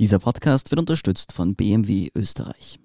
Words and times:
Dieser 0.00 0.18
Podcast 0.18 0.72
wird 0.72 0.80
unterstützt 0.80 1.32
von 1.32 1.54
BMW 1.54 2.08
Österreich. 2.16 2.80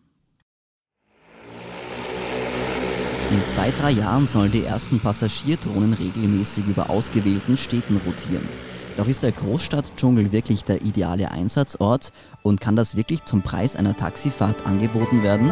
In 3.32 3.46
zwei, 3.48 3.72
drei 3.72 3.92
Jahren 3.92 4.28
sollen 4.28 4.52
die 4.52 4.63
ersten 4.63 5.00
Passagierdrohnen 5.00 5.94
regelmäßig 5.94 6.68
über 6.68 6.92
ausgewählten 6.92 7.58
Städten 7.58 7.98
rotieren. 8.06 8.48
Doch 8.96 9.08
ist 9.08 9.24
der 9.24 9.32
Großstadtdschungel 9.32 10.32
wirklich 10.32 10.64
der 10.66 10.84
ideale 10.84 11.32
Einsatzort 11.32 12.12
und 12.44 12.62
kann 12.62 12.76
das 12.76 12.96
wirklich 12.96 13.26
zum 13.26 13.41
Preis 13.41 13.76
einer 13.76 13.97
Taxifahrt 13.97 14.67
angeboten 14.67 15.23
werden? 15.23 15.51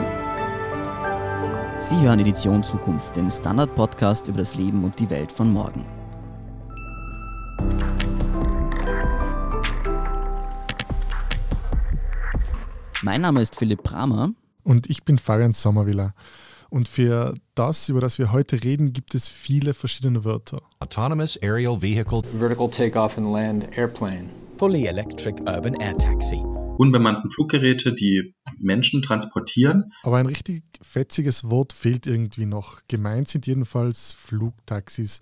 Sie 1.79 1.99
hören 2.01 2.19
Edition 2.19 2.63
Zukunft, 2.63 3.15
den 3.15 3.31
Standard-Podcast 3.31 4.27
über 4.27 4.39
das 4.39 4.53
Leben 4.53 4.83
und 4.83 4.99
die 4.99 5.09
Welt 5.09 5.31
von 5.31 5.51
morgen. 5.51 5.85
Mein 13.03 13.21
Name 13.21 13.41
ist 13.41 13.57
Philipp 13.57 13.83
Bramer. 13.83 14.33
Und 14.63 14.89
ich 14.89 15.03
bin 15.03 15.19
Fabian 15.19 15.53
Sommerwiller. 15.53 16.15
Und 16.69 16.87
für 16.87 17.35
das, 17.53 17.89
über 17.89 18.01
das 18.01 18.17
wir 18.17 18.31
heute 18.31 18.63
reden, 18.63 18.91
gibt 18.91 19.13
es 19.13 19.29
viele 19.29 19.75
verschiedene 19.75 20.25
Wörter. 20.25 20.63
Autonomous 20.79 21.37
Aerial 21.43 21.79
Vehicle. 21.79 22.23
Vertical 22.39 22.69
Takeoff 22.69 23.17
and 23.17 23.27
Land 23.27 23.77
Airplane. 23.77 24.29
Fully 24.57 24.87
Electric 24.87 25.39
Urban 25.43 25.75
Air 25.75 25.95
Taxi. 25.97 26.37
Unbemannten 26.77 27.29
Fluggeräte, 27.29 27.93
die 27.93 28.33
Menschen 28.59 29.03
transportieren. 29.03 29.93
Aber 30.01 30.17
ein 30.17 30.25
richtig 30.25 30.63
fetziges 30.81 31.49
Wort 31.49 31.73
fehlt 31.73 32.07
irgendwie 32.07 32.47
noch. 32.47 32.81
Gemeint 32.87 33.27
sind 33.27 33.45
jedenfalls 33.45 34.13
Flugtaxis. 34.13 35.19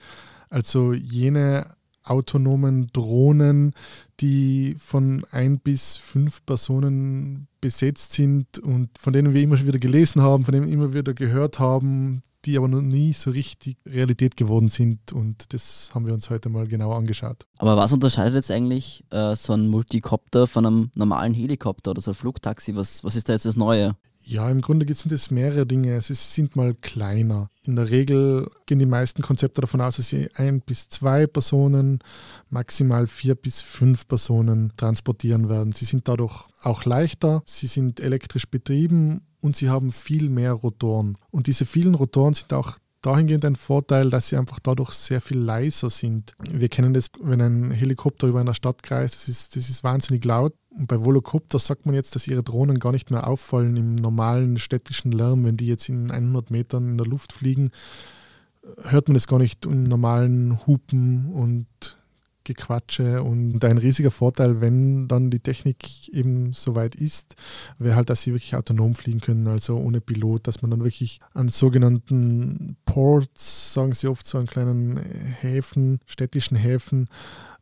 Also 0.50 0.94
jene 0.94 1.76
autonomen 2.06 2.88
Drohnen, 2.94 3.74
die 4.20 4.76
von 4.80 5.26
ein 5.32 5.60
bis 5.60 5.98
fünf 5.98 6.46
Personen 6.46 7.48
besetzt 7.66 8.14
sind 8.14 8.60
und 8.60 8.96
von 9.00 9.12
denen 9.12 9.34
wir 9.34 9.42
immer 9.42 9.60
wieder 9.60 9.80
gelesen 9.80 10.22
haben, 10.22 10.46
von 10.46 10.54
denen 10.54 10.68
wir 10.68 10.74
immer 10.74 10.94
wieder 10.94 11.16
gehört 11.16 11.58
haben, 11.58 12.22
die 12.46 12.60
aber 12.60 12.68
noch 12.68 12.82
nie 12.82 13.12
so 13.12 13.32
richtig 13.32 13.78
Realität 13.88 14.38
geworden 14.38 14.70
sind. 14.70 15.12
Und 15.12 15.52
das 15.52 15.90
haben 15.96 16.06
wir 16.06 16.14
uns 16.14 16.30
heute 16.30 16.50
mal 16.50 16.68
genauer 16.68 16.96
angeschaut. 16.96 17.48
Aber 17.58 17.76
was 17.76 17.92
unterscheidet 17.92 18.36
jetzt 18.36 18.52
eigentlich 18.52 19.04
äh, 19.10 19.36
so 19.36 19.54
ein 19.54 19.68
Multikopter 19.68 20.46
von 20.46 20.68
einem 20.68 20.92
normalen 20.94 21.34
Helikopter 21.34 21.90
oder 21.90 22.02
so 22.02 22.12
ein 22.12 22.14
Flugtaxi? 22.14 22.76
Was, 22.76 23.04
was 23.04 23.16
ist 23.16 23.28
da 23.30 23.34
jetzt 23.34 23.48
das 23.48 23.56
Neue? 23.56 23.96
Ja, 24.28 24.50
im 24.50 24.62
Grunde 24.62 24.92
sind 24.92 25.12
es 25.12 25.30
mehrere 25.30 25.68
Dinge. 25.68 25.94
Es 25.94 26.08
sind 26.08 26.56
mal 26.56 26.74
kleiner. 26.74 27.52
In 27.64 27.76
der 27.76 27.92
Regel 27.92 28.50
gehen 28.66 28.80
die 28.80 28.88
meisten 28.88 29.22
Konzepte 29.22 29.62
davon 29.62 29.82
aus, 29.82 29.98
dass 29.98 30.10
sie 30.10 30.30
ein 30.34 30.62
bis 30.62 30.90
zwei 30.90 31.28
Personen, 31.28 32.00
maximal 32.50 33.06
vier 33.06 33.36
bis 33.36 33.62
fünf 33.62 34.08
Personen 34.08 34.74
transportieren 34.78 35.48
werden. 35.48 35.74
Sie 35.74 35.86
sind 35.86 36.08
dadurch 36.08 36.48
auch 36.64 36.86
leichter, 36.86 37.44
sie 37.46 37.68
sind 37.68 38.00
elektrisch 38.00 38.48
betrieben 38.48 39.22
und 39.42 39.56
sie 39.56 39.70
haben 39.70 39.92
viel 39.92 40.32
mehr 40.32 40.54
Rotoren. 40.54 41.20
Und 41.30 41.46
diese 41.46 41.68
vielen 41.68 41.94
Rotoren 41.94 42.34
sind 42.34 42.52
auch 42.52 42.80
dahingehend 43.06 43.46
ein 43.46 43.56
Vorteil, 43.56 44.10
dass 44.10 44.30
sie 44.30 44.38
einfach 44.38 44.60
dadurch 44.60 44.92
sehr 44.92 45.22
viel 45.22 45.38
leiser 45.38 45.90
sind. 45.90 46.34
Wir 46.50 46.70
kennen 46.70 46.94
das, 46.94 47.10
wenn 47.22 47.42
ein 47.42 47.72
Helikopter 47.72 48.28
über 48.28 48.40
einer 48.40 48.54
Stadt 48.54 48.84
kreist, 48.84 49.16
das 49.16 49.30
ist, 49.30 49.56
das 49.56 49.70
ist 49.70 49.84
wahnsinnig 49.84 50.26
laut. 50.26 50.54
Und 50.78 50.88
bei 50.88 51.04
Volocopter 51.04 51.60
sagt 51.60 51.86
man 51.86 51.96
jetzt, 51.96 52.16
dass 52.16 52.28
ihre 52.28 52.44
Drohnen 52.44 52.80
gar 52.80 52.92
nicht 52.92 53.12
mehr 53.12 53.28
auffallen 53.28 53.78
im 53.78 53.96
normalen 53.96 54.58
städtischen 54.58 55.12
Lärm. 55.12 55.46
Wenn 55.46 55.58
die 55.58 55.68
jetzt 55.68 55.88
in 55.88 56.12
100 56.12 56.52
Metern 56.52 56.90
in 56.90 56.98
der 56.98 57.08
Luft 57.08 57.32
fliegen, 57.32 57.72
hört 58.82 59.08
man 59.08 59.14
das 59.14 59.28
gar 59.28 59.40
nicht 59.40 59.66
im 59.66 59.84
normalen 59.84 60.66
Hupen 60.66 61.32
und 61.32 61.68
Gequatsche 62.46 63.22
und 63.24 63.64
ein 63.66 63.78
riesiger 63.78 64.12
Vorteil, 64.12 64.62
wenn 64.62 65.08
dann 65.08 65.30
die 65.30 65.40
Technik 65.40 66.08
eben 66.14 66.54
soweit 66.54 66.96
ist, 66.96 67.36
wäre 67.78 67.96
halt, 67.96 68.10
dass 68.10 68.22
sie 68.22 68.32
wirklich 68.32 68.56
autonom 68.56 68.96
fliegen 68.96 69.20
können, 69.20 69.48
also 69.48 69.78
ohne 69.78 70.00
Pilot, 70.00 70.48
dass 70.48 70.62
man 70.62 70.72
dann 70.72 70.84
wirklich 70.84 71.20
an 71.34 71.50
sogenannten 71.50 72.78
Ports, 72.86 73.74
sagen 73.74 73.94
sie 73.94 74.08
oft 74.08 74.26
so 74.26 74.38
an 74.38 74.46
kleinen 74.46 74.98
Häfen, 74.98 76.00
städtischen 76.06 76.56
Häfen, 76.56 77.10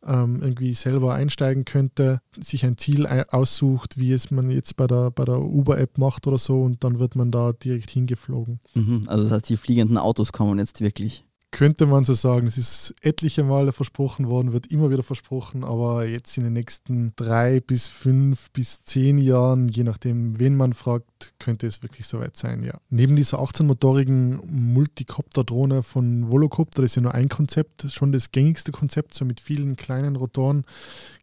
ähm, 0.06 0.40
irgendwie 0.42 0.74
selber 0.74 1.14
einsteigen 1.14 1.64
könnte, 1.64 2.20
sich 2.38 2.64
ein 2.64 2.76
Ziel 2.76 3.06
aussucht, 3.06 3.98
wie 3.98 4.12
es 4.12 4.30
man 4.30 4.50
jetzt 4.50 4.76
bei 4.76 4.86
der, 4.86 5.10
bei 5.10 5.24
der 5.24 5.40
Uber-App 5.40 5.98
macht 5.98 6.26
oder 6.26 6.38
so 6.38 6.62
und 6.62 6.84
dann 6.84 6.98
wird 6.98 7.16
man 7.16 7.30
da 7.30 7.52
direkt 7.52 7.90
hingeflogen. 7.90 8.60
Mhm, 8.74 9.04
also 9.06 9.24
das 9.24 9.32
heißt, 9.32 9.48
die 9.48 9.56
fliegenden 9.56 9.98
Autos 9.98 10.32
kommen 10.32 10.58
jetzt 10.58 10.80
wirklich 10.80 11.24
könnte 11.54 11.86
man 11.86 12.02
so 12.04 12.14
sagen. 12.14 12.48
Es 12.48 12.58
ist 12.58 12.96
etliche 13.00 13.44
Male 13.44 13.72
versprochen 13.72 14.28
worden, 14.28 14.52
wird 14.52 14.66
immer 14.66 14.90
wieder 14.90 15.04
versprochen, 15.04 15.62
aber 15.62 16.04
jetzt 16.04 16.36
in 16.36 16.42
den 16.42 16.52
nächsten 16.52 17.12
drei 17.14 17.60
bis 17.60 17.86
fünf 17.86 18.50
bis 18.50 18.82
zehn 18.82 19.18
Jahren, 19.18 19.68
je 19.68 19.84
nachdem, 19.84 20.40
wen 20.40 20.56
man 20.56 20.72
fragt, 20.72 21.32
könnte 21.38 21.68
es 21.68 21.80
wirklich 21.80 22.08
soweit 22.08 22.36
sein, 22.36 22.64
ja. 22.64 22.80
Neben 22.90 23.14
dieser 23.14 23.38
18-motorigen 23.38 24.44
Multicopter-Drohne 24.44 25.84
von 25.84 26.28
Volocopter, 26.28 26.82
das 26.82 26.90
ist 26.90 26.96
ja 26.96 27.02
nur 27.02 27.14
ein 27.14 27.28
Konzept, 27.28 27.86
schon 27.88 28.10
das 28.10 28.32
gängigste 28.32 28.72
Konzept, 28.72 29.14
so 29.14 29.24
mit 29.24 29.40
vielen 29.40 29.76
kleinen 29.76 30.16
Rotoren, 30.16 30.64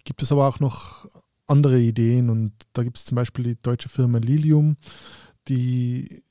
gibt 0.05 0.21
es 0.23 0.31
aber 0.31 0.47
auch 0.47 0.61
noch 0.61 1.07
andere 1.47 1.77
Ideen 1.77 2.29
und 2.29 2.53
da 2.71 2.83
gibt 2.83 2.97
es 2.97 3.03
zum 3.03 3.17
Beispiel 3.17 3.43
die 3.43 3.61
deutsche 3.61 3.89
Firma 3.89 4.19
Lilium, 4.19 4.77
die 5.49 6.23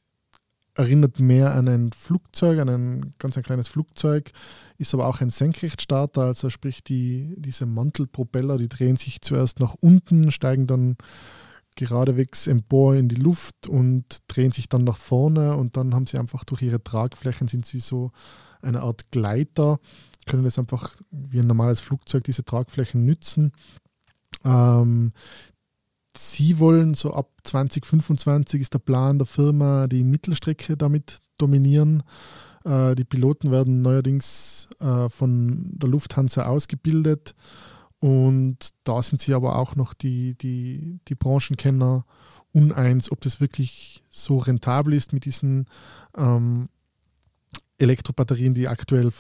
erinnert 0.80 1.20
mehr 1.20 1.54
an 1.54 1.68
ein 1.68 1.92
Flugzeug, 1.92 2.58
an 2.58 2.68
ein 2.68 3.14
ganz 3.18 3.36
ein 3.36 3.42
kleines 3.42 3.68
Flugzeug, 3.68 4.32
ist 4.78 4.94
aber 4.94 5.06
auch 5.06 5.20
ein 5.20 5.30
Senkrechtstarter, 5.30 6.22
also 6.22 6.50
sprich 6.50 6.82
die, 6.82 7.34
diese 7.38 7.66
Mantelpropeller, 7.66 8.58
die 8.58 8.68
drehen 8.68 8.96
sich 8.96 9.20
zuerst 9.20 9.60
nach 9.60 9.74
unten, 9.80 10.30
steigen 10.30 10.66
dann 10.66 10.96
geradewegs 11.76 12.46
empor 12.46 12.96
in 12.96 13.08
die 13.08 13.16
Luft 13.16 13.68
und 13.68 14.04
drehen 14.28 14.52
sich 14.52 14.68
dann 14.68 14.84
nach 14.84 14.96
vorne 14.96 15.56
und 15.56 15.76
dann 15.76 15.94
haben 15.94 16.06
sie 16.06 16.18
einfach 16.18 16.44
durch 16.44 16.62
ihre 16.62 16.82
Tragflächen 16.82 17.48
sind 17.48 17.66
sie 17.66 17.80
so 17.80 18.10
eine 18.62 18.80
Art 18.80 19.10
Gleiter, 19.10 19.78
können 20.26 20.44
das 20.44 20.58
einfach 20.58 20.96
wie 21.10 21.40
ein 21.40 21.46
normales 21.46 21.80
Flugzeug 21.80 22.24
diese 22.24 22.44
Tragflächen 22.44 23.04
nützen. 23.04 23.52
Ähm, 24.44 25.12
Sie 26.16 26.58
wollen 26.58 26.94
so 26.94 27.14
ab 27.14 27.30
2025 27.44 28.60
ist 28.60 28.74
der 28.74 28.78
Plan 28.80 29.18
der 29.18 29.26
Firma, 29.26 29.86
die 29.86 30.04
Mittelstrecke 30.04 30.76
damit 30.76 31.18
dominieren. 31.38 32.02
Äh, 32.64 32.94
die 32.94 33.04
Piloten 33.04 33.50
werden 33.50 33.82
neuerdings 33.82 34.68
äh, 34.80 35.08
von 35.08 35.70
der 35.74 35.88
Lufthansa 35.88 36.46
ausgebildet 36.46 37.34
und 38.00 38.70
da 38.84 39.02
sind 39.02 39.20
sie 39.20 39.34
aber 39.34 39.56
auch 39.56 39.76
noch 39.76 39.92
die, 39.92 40.34
die, 40.34 41.00
die 41.06 41.14
Branchenkenner 41.14 42.06
uneins, 42.52 43.12
ob 43.12 43.20
das 43.20 43.40
wirklich 43.40 44.02
so 44.08 44.38
rentabel 44.38 44.94
ist 44.94 45.12
mit 45.12 45.26
diesen 45.26 45.66
ähm, 46.16 46.68
Elektrobatterien, 47.80 48.54
die 48.54 48.68
aktuell 48.68 49.10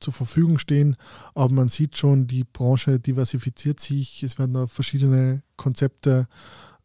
zur 0.00 0.12
Verfügung 0.12 0.58
stehen. 0.58 0.96
Aber 1.34 1.52
man 1.52 1.68
sieht 1.68 1.96
schon, 1.96 2.26
die 2.26 2.44
Branche 2.44 2.98
diversifiziert 2.98 3.80
sich. 3.80 4.22
Es 4.22 4.38
werden 4.38 4.68
verschiedene 4.68 5.42
Konzepte 5.56 6.26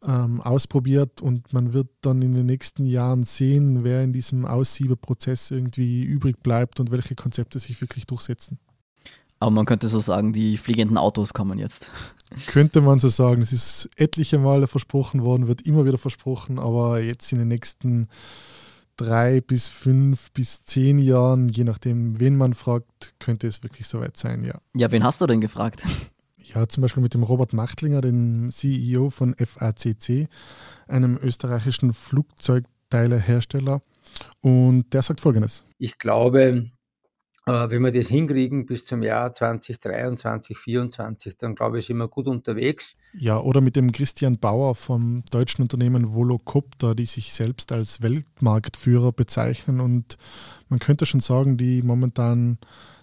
ähm, 0.06 0.42
ausprobiert 0.42 1.22
und 1.22 1.52
man 1.54 1.74
wird 1.74 1.88
dann 2.02 2.22
in 2.22 2.34
den 2.34 2.46
nächsten 2.46 2.86
Jahren 2.86 3.24
sehen, 3.24 3.84
wer 3.84 4.04
in 4.04 4.14
diesem 4.14 4.46
Aussiebeprozess 4.46 5.52
irgendwie 5.52 6.04
übrig 6.04 6.42
bleibt 6.44 6.80
und 6.80 6.92
welche 6.92 7.16
Konzepte 7.16 7.60
sich 7.60 7.80
wirklich 7.82 8.06
durchsetzen. 8.06 8.60
Aber 9.40 9.52
man 9.52 9.66
könnte 9.66 9.88
so 9.88 10.00
sagen, 10.00 10.32
die 10.32 10.58
fliegenden 10.58 10.98
Autos 10.98 11.34
kommen 11.34 11.60
jetzt. 11.60 11.92
Könnte 12.48 12.82
man 12.82 13.00
so 13.00 13.10
sagen. 13.10 13.42
Es 13.42 13.52
ist 13.52 13.90
etliche 13.98 14.40
Male 14.40 14.68
versprochen 14.68 15.24
worden, 15.24 15.48
wird 15.48 15.62
immer 15.62 15.86
wieder 15.86 15.98
versprochen, 15.98 16.58
aber 16.58 17.02
jetzt 17.02 17.32
in 17.32 17.40
den 17.40 17.50
nächsten 17.50 18.08
drei 18.98 19.42
bis 19.42 19.68
fünf 19.68 20.32
bis 20.32 20.64
zehn 20.64 21.00
Jahren, 21.00 21.50
je 21.50 21.64
nachdem, 21.64 22.20
wen 22.20 22.36
man 22.36 22.54
fragt, 22.54 23.14
könnte 23.20 23.48
es 23.48 23.64
wirklich 23.64 23.88
soweit 23.88 24.18
sein, 24.18 24.44
ja. 24.44 24.60
Ja, 24.76 24.92
wen 24.92 25.04
hast 25.04 25.22
du 25.22 25.28
denn 25.28 25.42
gefragt? 25.42 25.84
Ja, 26.38 26.68
zum 26.68 26.82
Beispiel 26.82 27.04
mit 27.04 27.14
dem 27.14 27.24
Robert 27.24 27.54
Machtlinger, 27.54 28.02
den 28.02 28.52
CEO 28.52 29.10
von 29.10 29.36
FACC, 29.36 30.30
einem 30.88 31.18
österreichischen 31.22 31.94
Flugzeugteilehersteller. 31.94 33.82
Und 34.42 34.94
der 34.94 35.02
sagt 35.02 35.22
folgendes. 35.22 35.66
Ich 35.78 35.98
glaube, 35.98 36.70
wenn 37.46 37.84
wir 37.84 37.92
das 37.92 38.08
hinkriegen 38.08 38.66
bis 38.66 38.86
zum 38.86 39.04
Jahr 39.04 39.32
2023, 39.34 40.58
2024, 40.58 41.38
dann 41.38 41.54
glaube 41.54 41.80
ich, 41.80 41.86
sind 41.86 41.98
wir 41.98 42.08
gut 42.08 42.28
unterwegs. 42.28 42.96
Ja, 43.14 43.40
oder 43.40 43.62
mit 43.62 43.76
dem 43.76 43.92
Christian 43.92 44.40
Bauer 44.40 44.74
vom 44.76 45.24
deutschen 45.32 45.62
Unternehmen 45.62 46.16
Volocopter, 46.16 46.96
die 46.96 47.06
sich 47.06 47.34
selbst 47.34 47.72
als 47.72 48.02
Weltmarktführer 48.02 49.12
bezeichnen 49.12 49.80
und 49.80 50.18
man 50.70 50.80
könnte 50.80 51.06
schon 51.06 51.20
sagen, 51.20 51.58
die 51.58 51.84
momentan 51.84 52.58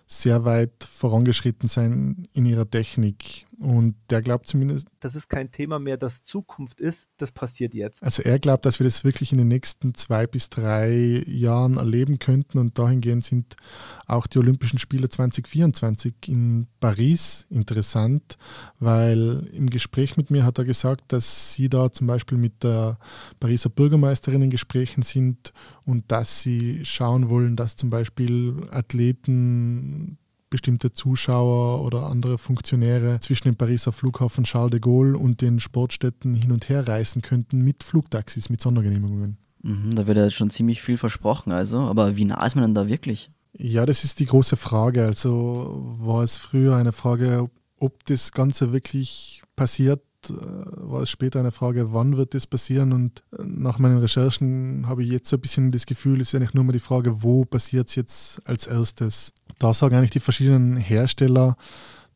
sehr 0.06 0.44
weit 0.44 0.85
vorangeschritten 0.85 1.69
sein 1.69 2.29
in 2.35 2.44
ihrer 2.44 2.69
Technik. 2.69 3.47
Und 3.58 3.96
der 4.10 4.22
glaubt 4.22 4.46
zumindest. 4.46 4.88
Das 5.00 5.14
ist 5.14 5.28
kein 5.28 5.50
Thema 5.50 5.78
mehr, 5.78 5.96
das 5.96 6.22
Zukunft 6.25 6.81
ist, 6.81 7.08
das 7.19 7.32
passiert 7.32 7.75
jetzt. 7.75 8.02
Also 8.02 8.22
er 8.22 8.38
glaubt, 8.38 8.64
dass 8.64 8.81
wir 8.81 8.84
das 8.84 9.04
wirklich 9.04 9.32
in 9.32 9.38
den 9.38 9.49
nächsten 9.49 9.94
zwei 9.94 10.26
bis 10.26 10.49
drei 10.49 11.22
Jahren 11.26 11.76
erleben 11.76 12.19
könnten. 12.19 12.58
Und 12.58 12.78
dahingehend 12.78 13.25
sind 13.25 13.56
auch 14.06 14.26
die 14.26 14.38
Olympischen 14.38 14.78
Spiele 14.78 15.08
2024 15.08 16.14
in 16.28 16.66
Paris 16.81 17.46
interessant, 17.50 18.38
weil 18.78 19.46
im 19.52 19.69
Gespräch 19.69 20.16
mit 20.16 20.31
mir 20.31 20.44
hat 20.44 20.58
er 20.58 20.64
gesagt, 20.64 21.12
dass 21.12 21.52
sie 21.52 21.69
da 21.69 21.93
zum 21.93 22.06
Beispiel 22.06 22.38
mit 22.38 22.62
der 22.62 22.98
Pariser 23.38 23.70
Bürgermeisterin 23.70 24.43
in 24.43 24.50
Gesprächen 24.50 25.02
sind 25.02 25.52
und 25.84 26.10
dass 26.10 26.40
sie 26.40 26.84
schauen 26.84 27.28
wollen, 27.28 27.56
dass 27.56 27.76
zum 27.76 27.90
Beispiel 27.90 28.66
Athleten 28.70 30.19
bestimmte 30.52 30.93
Zuschauer 30.93 31.82
oder 31.82 32.06
andere 32.06 32.38
Funktionäre 32.38 33.19
zwischen 33.20 33.49
dem 33.49 33.56
Pariser 33.56 33.90
Flughafen 33.90 34.44
Charles 34.44 34.70
de 34.70 34.81
Gaulle 34.81 35.19
und 35.19 35.40
den 35.40 35.58
Sportstätten 35.58 36.34
hin 36.34 36.52
und 36.52 36.69
her 36.69 36.87
reisen 36.87 37.22
könnten 37.22 37.62
mit 37.62 37.82
Flugtaxis, 37.82 38.50
mit 38.50 38.60
Sondergenehmigungen. 38.60 39.38
Mhm, 39.62 39.96
da 39.96 40.06
wird 40.06 40.19
ja 40.19 40.31
schon 40.31 40.50
ziemlich 40.50 40.82
viel 40.82 40.99
versprochen, 40.99 41.52
also. 41.52 41.81
Aber 41.81 42.16
wie 42.16 42.26
nah 42.26 42.44
ist 42.44 42.54
man 42.54 42.64
denn 42.64 42.75
da 42.75 42.87
wirklich? 42.87 43.31
Ja, 43.54 43.87
das 43.87 44.04
ist 44.04 44.20
die 44.20 44.26
große 44.26 44.56
Frage. 44.56 45.04
Also 45.04 45.96
war 45.99 46.22
es 46.22 46.37
früher 46.37 46.76
eine 46.76 46.93
Frage, 46.93 47.50
ob 47.78 48.05
das 48.05 48.32
Ganze 48.32 48.72
wirklich 48.72 49.43
passiert, 49.56 50.02
äh, 50.31 50.32
war 50.32 51.02
es 51.02 51.10
später 51.10 51.40
eine 51.40 51.52
Frage, 51.52 51.93
wann 51.93 52.16
wird 52.16 52.34
das 52.34 52.46
passieren? 52.46 52.93
Und 52.93 53.22
äh, 53.32 53.43
nach 53.44 53.78
meinen 53.78 53.98
Recherchen 53.98 54.87
habe 54.87 55.02
ich 55.02 55.10
jetzt 55.10 55.28
so 55.28 55.37
ein 55.37 55.40
bisschen 55.40 55.72
das 55.72 55.87
Gefühl, 55.87 56.20
es 56.20 56.28
ist 56.28 56.34
eigentlich 56.34 56.55
nur 56.55 56.64
mal 56.64 56.72
die 56.72 56.78
Frage, 56.78 57.22
wo 57.22 57.44
passiert 57.44 57.88
es 57.88 57.94
jetzt 57.94 58.46
als 58.46 58.66
erstes? 58.66 59.32
Da 59.62 59.73
sagen 59.73 59.94
eigentlich 59.94 60.11
die 60.11 60.19
verschiedenen 60.19 60.76
Hersteller, 60.76 61.56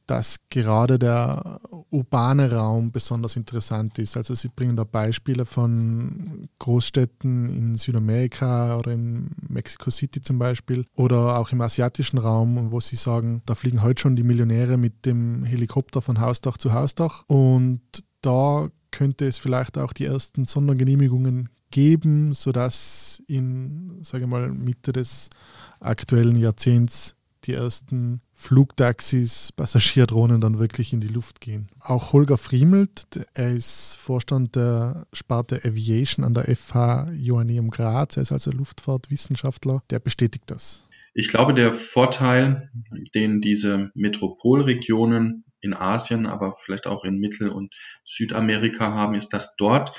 dass 0.08 0.40
gerade 0.50 0.98
der 0.98 1.60
urbane 1.90 2.50
Raum 2.50 2.90
besonders 2.90 3.37
interessant 3.37 4.00
ist. 4.00 4.16
Also 4.16 4.34
sie 4.34 4.48
bringen 4.48 4.75
da 4.75 4.82
Beispiele 4.82 5.46
von 5.46 6.48
Großstädten 6.58 7.48
in 7.48 7.78
Südamerika 7.78 8.76
oder 8.76 8.90
in 8.93 9.31
Mexico 9.48 9.90
City 9.90 10.20
zum 10.20 10.40
Beispiel 10.40 10.87
oder 10.96 11.38
auch 11.38 11.52
im 11.52 11.60
asiatischen 11.60 12.19
Raum, 12.19 12.72
wo 12.72 12.81
sie 12.81 12.96
sagen, 12.96 13.43
da 13.46 13.54
fliegen 13.54 13.82
heute 13.82 14.02
schon 14.02 14.16
die 14.16 14.25
Millionäre 14.25 14.76
mit 14.76 15.06
dem 15.06 15.44
Helikopter 15.44 16.02
von 16.02 16.20
Hausdach 16.20 16.56
zu 16.58 16.72
Hausdach 16.72 17.22
und 17.28 17.81
da 18.22 18.69
könnte 18.90 19.25
es 19.25 19.38
vielleicht 19.38 19.78
auch 19.78 19.92
die 19.92 20.06
ersten 20.06 20.46
Sondergenehmigungen 20.46 21.49
geben, 21.70 22.34
sodass 22.34 23.22
in, 23.28 24.00
sage 24.02 24.26
mal, 24.26 24.50
Mitte 24.50 24.92
des 24.92 25.31
aktuellen 25.78 26.37
Jahrzehnts 26.37 27.16
die 27.46 27.52
ersten 27.52 28.20
Flugtaxis, 28.32 29.52
Passagierdrohnen 29.52 30.40
dann 30.40 30.58
wirklich 30.58 30.93
in 30.93 31.00
die 31.00 31.08
Luft 31.08 31.40
gehen. 31.40 31.69
Auch 31.81 32.12
Holger 32.12 32.38
Friemelt, 32.38 33.06
er 33.34 33.50
ist 33.50 33.96
Vorstand 33.96 34.56
der 34.56 35.06
Sparte 35.12 35.64
Aviation 35.64 36.25
an 36.25 36.34
der 36.34 36.54
FH 36.54 37.10
Joanneum 37.12 37.70
Graz, 37.70 38.16
er 38.16 38.22
ist 38.22 38.32
also 38.32 38.50
Luftfahrtwissenschaftler, 38.50 39.82
der 39.90 40.00
bestätigt 40.00 40.44
das. 40.48 40.87
Ich 41.14 41.28
glaube, 41.28 41.54
der 41.54 41.75
Vorteil, 41.75 42.70
den 43.14 43.40
diese 43.40 43.90
Metropolregionen 43.94 45.44
in 45.62 45.72
Asien, 45.72 46.26
aber 46.26 46.56
vielleicht 46.62 46.87
auch 46.87 47.04
in 47.04 47.19
Mittel- 47.19 47.49
und 47.49 47.75
Südamerika 48.04 48.92
haben, 48.92 49.14
ist, 49.14 49.31
dass 49.31 49.56
dort 49.56 49.92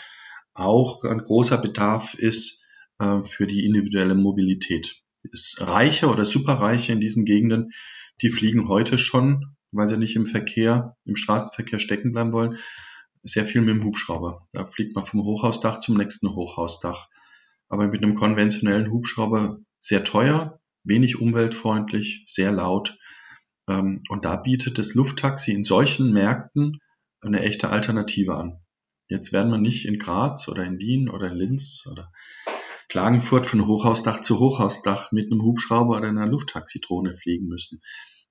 auch 0.54 1.04
ein 1.04 1.20
großer 1.20 1.58
Bedarf 1.58 2.14
ist 2.14 2.64
äh, 3.00 3.24
für 3.24 3.48
die 3.48 3.66
individuelle 3.66 4.16
Mobilität. 4.16 5.02
Reiche 5.58 6.08
oder 6.08 6.26
Superreiche 6.26 6.92
in 6.92 7.00
diesen 7.00 7.26
Gegenden 7.26 7.72
die 8.22 8.30
fliegen 8.30 8.68
heute 8.68 8.98
schon, 8.98 9.56
weil 9.72 9.88
sie 9.88 9.98
nicht 9.98 10.16
im 10.16 10.26
Verkehr, 10.26 10.96
im 11.06 11.16
Straßenverkehr 11.16 11.80
stecken 11.80 12.12
bleiben 12.12 12.32
wollen, 12.32 12.58
sehr 13.24 13.46
viel 13.46 13.62
mit 13.62 13.76
dem 13.76 13.84
Hubschrauber. 13.84 14.48
Da 14.54 14.66
fliegt 14.66 14.96
man 14.96 15.06
vom 15.06 15.24
Hochhausdach 15.24 15.80
zum 15.80 15.98
nächsten 15.98 16.34
Hochhausdach. 16.34 17.10
Aber 17.70 17.88
mit 17.88 18.02
einem 18.02 18.16
konventionellen 18.16 18.92
Hubschrauber 18.92 19.60
sehr 19.80 20.04
teuer, 20.04 20.60
wenig 20.84 21.20
umweltfreundlich, 21.20 22.24
sehr 22.28 22.52
laut. 22.52 22.98
Ähm, 23.68 24.04
und 24.10 24.24
da 24.24 24.38
bietet 24.38 24.78
das 24.78 24.94
Lufttaxi 24.94 25.52
in 25.52 25.64
solchen 25.64 26.14
Märkten 26.14 26.80
eine 27.22 27.42
echte 27.42 27.70
Alternative 27.70 28.36
an. 28.36 28.62
Jetzt 29.10 29.34
werden 29.34 29.52
wir 29.52 29.58
nicht 29.58 29.86
in 29.86 30.00
Graz 30.00 30.48
oder 30.48 30.64
in 30.64 30.80
Wien 30.80 31.10
oder 31.10 31.32
in 31.32 31.38
Linz 31.38 31.86
oder 31.92 32.12
Klagenfurt 32.90 33.48
von 33.48 33.68
Hochhausdach 33.68 34.22
zu 34.22 34.40
Hochhausdach 34.40 35.12
mit 35.12 35.32
einem 35.32 35.42
Hubschrauber 35.42 35.98
oder 35.98 36.08
einer 36.08 36.28
Lufttaxidrohne 36.28 37.18
fliegen 37.18 37.48
müssen. 37.48 37.82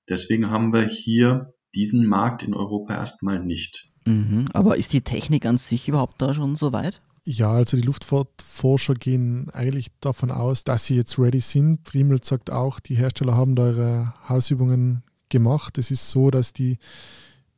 Deswegen 0.09 0.51
haben 0.51 0.73
wir 0.73 0.87
hier 0.87 1.55
diesen 1.75 2.07
Markt 2.07 2.43
in 2.43 2.55
Europa 2.55 2.95
erstmal 2.95 3.45
nicht. 3.45 3.91
Mhm, 4.07 4.47
aber 4.53 4.77
ist 4.77 4.93
die 4.93 5.03
Technik 5.03 5.45
an 5.47 5.59
sich 5.59 5.89
überhaupt 5.89 6.23
da 6.23 6.33
schon 6.33 6.57
so 6.57 6.73
weit? 6.73 7.03
Ja, 7.25 7.51
also 7.51 7.77
die 7.77 7.83
Luftfahrtforscher 7.83 8.95
gehen 8.95 9.51
eigentlich 9.51 9.89
davon 9.99 10.31
aus, 10.31 10.63
dass 10.63 10.87
sie 10.87 10.95
jetzt 10.95 11.19
ready 11.19 11.41
sind. 11.41 11.87
Friemel 11.87 12.23
sagt 12.23 12.51
auch, 12.51 12.79
die 12.79 12.95
Hersteller 12.95 13.37
haben 13.37 13.57
da 13.57 13.71
ihre 13.71 14.15
Hausübungen 14.29 15.03
gemacht. 15.29 15.77
Es 15.77 15.91
ist 15.91 16.09
so, 16.09 16.31
dass 16.31 16.53
die, 16.53 16.79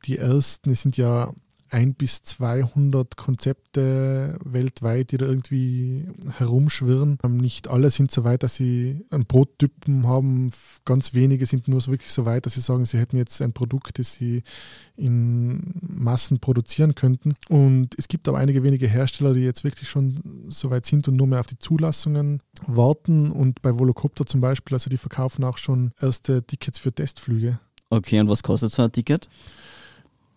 die 0.05 0.17
ersten, 0.17 0.71
es 0.71 0.81
sind 0.81 0.97
ja 0.97 1.31
ein 1.71 1.93
bis 1.93 2.23
200 2.23 3.17
Konzepte 3.17 4.37
weltweit, 4.43 5.11
die 5.11 5.17
da 5.17 5.25
irgendwie 5.25 6.05
herumschwirren. 6.37 7.17
Ähm, 7.23 7.37
nicht 7.37 7.67
alle 7.67 7.91
sind 7.91 8.11
so 8.11 8.23
weit, 8.23 8.43
dass 8.43 8.55
sie 8.55 9.05
einen 9.09 9.25
Prototypen 9.25 10.07
haben. 10.07 10.51
Ganz 10.85 11.13
wenige 11.13 11.45
sind 11.45 11.67
nur 11.67 11.81
so 11.81 11.91
wirklich 11.91 12.11
so 12.11 12.25
weit, 12.25 12.45
dass 12.45 12.53
sie 12.53 12.61
sagen, 12.61 12.85
sie 12.85 12.97
hätten 12.97 13.17
jetzt 13.17 13.41
ein 13.41 13.53
Produkt, 13.53 13.99
das 13.99 14.13
sie 14.13 14.43
in 14.95 15.73
Massen 15.81 16.39
produzieren 16.39 16.95
könnten. 16.95 17.33
Und 17.49 17.95
es 17.97 18.07
gibt 18.07 18.27
aber 18.27 18.37
einige 18.37 18.63
wenige 18.63 18.87
Hersteller, 18.87 19.33
die 19.33 19.41
jetzt 19.41 19.63
wirklich 19.63 19.89
schon 19.89 20.45
so 20.47 20.69
weit 20.69 20.85
sind 20.85 21.07
und 21.07 21.15
nur 21.15 21.27
mehr 21.27 21.39
auf 21.39 21.47
die 21.47 21.59
Zulassungen 21.59 22.41
warten. 22.65 23.31
Und 23.31 23.61
bei 23.61 23.77
Volocopter 23.77 24.25
zum 24.25 24.41
Beispiel, 24.41 24.75
also 24.75 24.89
die 24.89 24.97
verkaufen 24.97 25.43
auch 25.43 25.57
schon 25.57 25.91
erste 25.99 26.43
Tickets 26.43 26.79
für 26.79 26.91
Testflüge. 26.91 27.59
Okay, 27.89 28.19
und 28.19 28.29
was 28.29 28.43
kostet 28.43 28.71
so 28.71 28.83
ein 28.83 28.91
Ticket? 28.91 29.29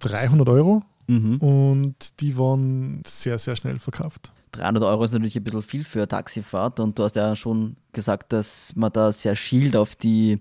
300 0.00 0.48
Euro 0.48 0.82
Mhm. 1.06 1.36
Und 1.38 2.20
die 2.20 2.36
waren 2.38 3.02
sehr, 3.06 3.38
sehr 3.38 3.56
schnell 3.56 3.78
verkauft. 3.78 4.32
300 4.52 4.84
Euro 4.84 5.04
ist 5.04 5.12
natürlich 5.12 5.36
ein 5.36 5.44
bisschen 5.44 5.62
viel 5.62 5.84
für 5.84 6.00
eine 6.00 6.08
Taxifahrt 6.08 6.78
und 6.78 6.98
du 6.98 7.04
hast 7.04 7.16
ja 7.16 7.34
schon 7.34 7.76
gesagt, 7.92 8.32
dass 8.32 8.74
man 8.76 8.92
da 8.92 9.10
sehr 9.10 9.34
schielt 9.34 9.76
auf 9.76 9.96
die 9.96 10.40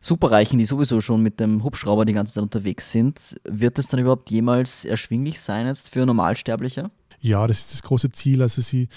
Superreichen, 0.00 0.58
die 0.58 0.64
sowieso 0.64 1.00
schon 1.00 1.22
mit 1.22 1.40
dem 1.40 1.62
Hubschrauber 1.62 2.04
die 2.04 2.12
ganze 2.12 2.34
Zeit 2.34 2.42
unterwegs 2.42 2.90
sind. 2.90 3.40
Wird 3.44 3.78
das 3.78 3.88
dann 3.88 4.00
überhaupt 4.00 4.30
jemals 4.30 4.84
erschwinglich 4.84 5.40
sein 5.40 5.66
jetzt 5.66 5.88
für 5.88 6.04
Normalsterbliche? 6.04 6.90
Ja, 7.20 7.46
das 7.46 7.58
ist 7.58 7.72
das 7.72 7.82
große 7.82 8.12
Ziel. 8.12 8.42
Also 8.42 8.62
sie 8.62 8.88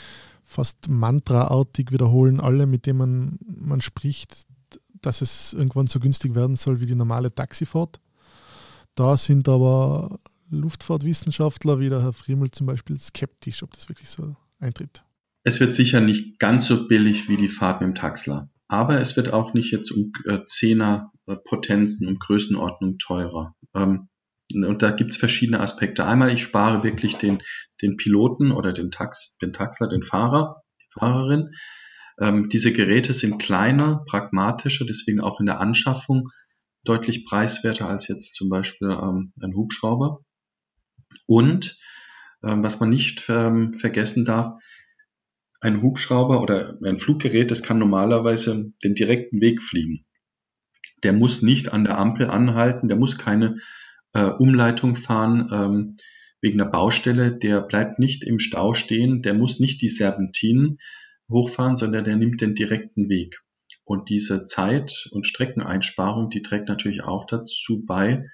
fast 0.44 0.90
mantraartig 0.90 1.92
wiederholen 1.92 2.40
alle, 2.40 2.66
mit 2.66 2.86
denen 2.86 3.00
man, 3.00 3.40
man 3.48 3.82
spricht, 3.82 4.44
dass 5.02 5.22
es 5.22 5.54
irgendwann 5.54 5.88
so 5.88 6.00
günstig 6.00 6.36
werden 6.36 6.56
soll 6.56 6.80
wie 6.80 6.86
die 6.86 6.96
normale 6.96 7.34
Taxifahrt. 7.34 8.00
Da 8.96 9.18
sind 9.18 9.48
aber 9.48 10.20
Luftfahrtwissenschaftler 10.51 11.80
wie 11.80 11.89
der 11.89 12.01
Herr 12.01 12.13
Friemel 12.13 12.51
zum 12.51 12.68
Beispiel 12.68 13.00
skeptisch, 13.00 13.63
ob 13.63 13.71
das 13.71 13.89
wirklich 13.89 14.09
so 14.09 14.36
eintritt. 14.59 15.04
Es 15.44 15.59
wird 15.59 15.76
sicher 15.76 16.02
nicht 16.02 16.40
ganz 16.40 16.68
so 16.68 16.87
billig 16.87 17.28
wie 17.28 17.37
die 17.37 17.49
Fahrt 17.49 17.81
mit 17.81 17.90
dem 17.90 17.95
Taxler. 17.95 18.49
Aber 18.68 19.02
es 19.02 19.18
wird 19.18 19.33
auch 19.33 19.54
nicht 19.54 19.71
jetzt 19.71 19.92
um 19.92 20.14
äh, 20.26 20.45
Zehner 20.45 21.11
äh, 21.26 21.35
Potenzen 21.35 22.07
und 22.07 22.19
Größenordnung 22.19 22.99
teurer. 22.99 23.56
Ähm, 23.73 24.07
und 24.54 24.81
da 24.81 24.92
gibt 24.92 25.11
es 25.11 25.18
verschiedene 25.18 25.59
Aspekte. 25.59 26.06
Einmal, 26.06 26.31
ich 26.31 26.44
spare 26.44 26.83
wirklich 26.83 27.16
den, 27.16 27.42
den 27.81 27.97
Piloten 27.97 28.52
oder 28.52 28.73
den, 28.73 28.92
Tax, 28.92 29.37
den 29.42 29.54
Taxler, 29.54 29.87
den 29.87 30.04
Fahrer, 30.04 30.61
die 30.80 30.99
Fahrerin. 30.99 31.52
Ähm, 32.19 32.49
diese 32.49 32.71
Geräte 32.71 33.14
sind 33.14 33.40
kleiner, 33.40 34.04
pragmatischer, 34.07 34.85
deswegen 34.85 35.21
auch 35.21 35.40
in 35.40 35.47
der 35.47 35.59
Anschaffung 35.59 36.30
deutlich 36.83 37.26
preiswerter 37.26 37.87
als 37.87 38.07
jetzt 38.07 38.35
zum 38.35 38.49
Beispiel 38.49 38.90
ähm, 38.90 39.33
ein 39.42 39.56
Hubschrauber. 39.56 40.19
Und 41.27 41.77
ähm, 42.44 42.63
was 42.63 42.80
man 42.80 42.89
nicht 42.89 43.25
ähm, 43.30 43.73
vergessen 43.73 44.25
darf, 44.25 44.61
ein 45.59 45.81
Hubschrauber 45.81 46.41
oder 46.41 46.77
ein 46.83 46.97
Fluggerät, 46.97 47.51
das 47.51 47.61
kann 47.61 47.77
normalerweise 47.77 48.73
den 48.83 48.95
direkten 48.95 49.41
Weg 49.41 49.61
fliegen. 49.61 50.06
Der 51.03 51.13
muss 51.13 51.41
nicht 51.41 51.71
an 51.71 51.83
der 51.83 51.97
Ampel 51.97 52.30
anhalten, 52.30 52.87
der 52.87 52.97
muss 52.97 53.18
keine 53.18 53.57
äh, 54.13 54.23
Umleitung 54.23 54.95
fahren 54.95 55.49
ähm, 55.51 55.97
wegen 56.41 56.57
der 56.57 56.65
Baustelle, 56.65 57.31
der 57.37 57.61
bleibt 57.61 57.99
nicht 57.99 58.23
im 58.23 58.39
Stau 58.39 58.73
stehen, 58.73 59.21
der 59.21 59.35
muss 59.35 59.59
nicht 59.59 59.81
die 59.81 59.89
Serpentinen 59.89 60.80
hochfahren, 61.30 61.75
sondern 61.75 62.03
der 62.03 62.15
nimmt 62.15 62.41
den 62.41 62.56
direkten 62.56 63.09
Weg. 63.09 63.39
Und 63.83 64.09
diese 64.09 64.45
Zeit- 64.45 65.09
und 65.11 65.27
Streckeneinsparung, 65.27 66.30
die 66.30 66.41
trägt 66.41 66.68
natürlich 66.68 67.03
auch 67.03 67.25
dazu 67.25 67.85
bei, 67.85 68.25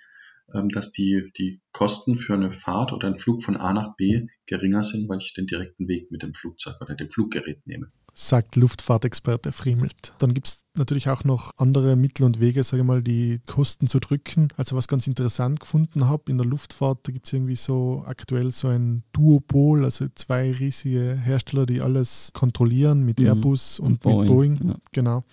dass 0.48 0.92
die, 0.92 1.32
die 1.38 1.60
Kosten 1.74 2.18
für 2.18 2.34
eine 2.34 2.54
Fahrt 2.54 2.94
oder 2.94 3.08
einen 3.08 3.20
Flug 3.20 3.44
von 3.44 3.58
A 3.58 3.74
nach 3.74 3.96
B 3.98 4.27
geringer 4.46 4.84
sind, 4.84 5.10
weil 5.10 5.20
ich 5.20 5.34
den 5.34 5.46
direkten 5.46 5.88
Weg 5.88 6.10
mit 6.10 6.24
dem 6.24 6.34
Flugzeug 6.34 6.75
oder 6.82 6.96
dem 6.96 7.10
Fluggerät 7.10 7.68
nehme. 7.68 7.92
Sagt 8.13 8.56
Luftfahrtexperte 8.56 9.51
Friemelt. 9.51 10.13
Dann 10.18 10.34
gibt 10.34 10.48
es 10.48 10.66
natürlich 10.75 11.10
auch 11.10 11.24
noch 11.24 11.51
andere 11.58 11.96
Mittel 11.96 12.24
und 12.24 12.39
Wege, 12.39 12.63
sage 12.63 12.82
ich 12.82 12.88
mal, 12.88 13.04
die 13.04 13.42
Kosten 13.46 13.88
zu 13.88 14.00
drücken. 14.00 14.48
Also 14.58 14.75
was 14.75 14.88
ganz 14.88 15.06
interessant 15.06 15.60
gefunden 15.60 16.08
habe 16.08 16.32
in 16.32 16.38
der 16.38 16.48
Luftfahrt, 16.48 17.00
da 17.04 17.12
gibt 17.12 17.27
es 17.27 17.34
irgendwie 17.34 17.56
so 17.56 18.04
aktuell 18.08 18.51
so 18.51 18.70
ein 18.70 19.04
Duopol, 19.12 19.86
also 19.86 20.08
zwei 20.16 20.51
riesige 20.51 21.16
Hersteller, 21.16 21.68
die 21.68 21.82
alles 21.82 22.32
kontrollieren 22.34 23.06
mit 23.06 23.20
mhm. 23.20 23.27
Airbus 23.27 23.80
und, 23.80 24.04
und 24.06 24.27
Boeing. 24.27 24.51
mit 24.54 24.60
Boeing. 24.60 24.68
Ja. 24.70 24.75
Genau. 24.94 25.24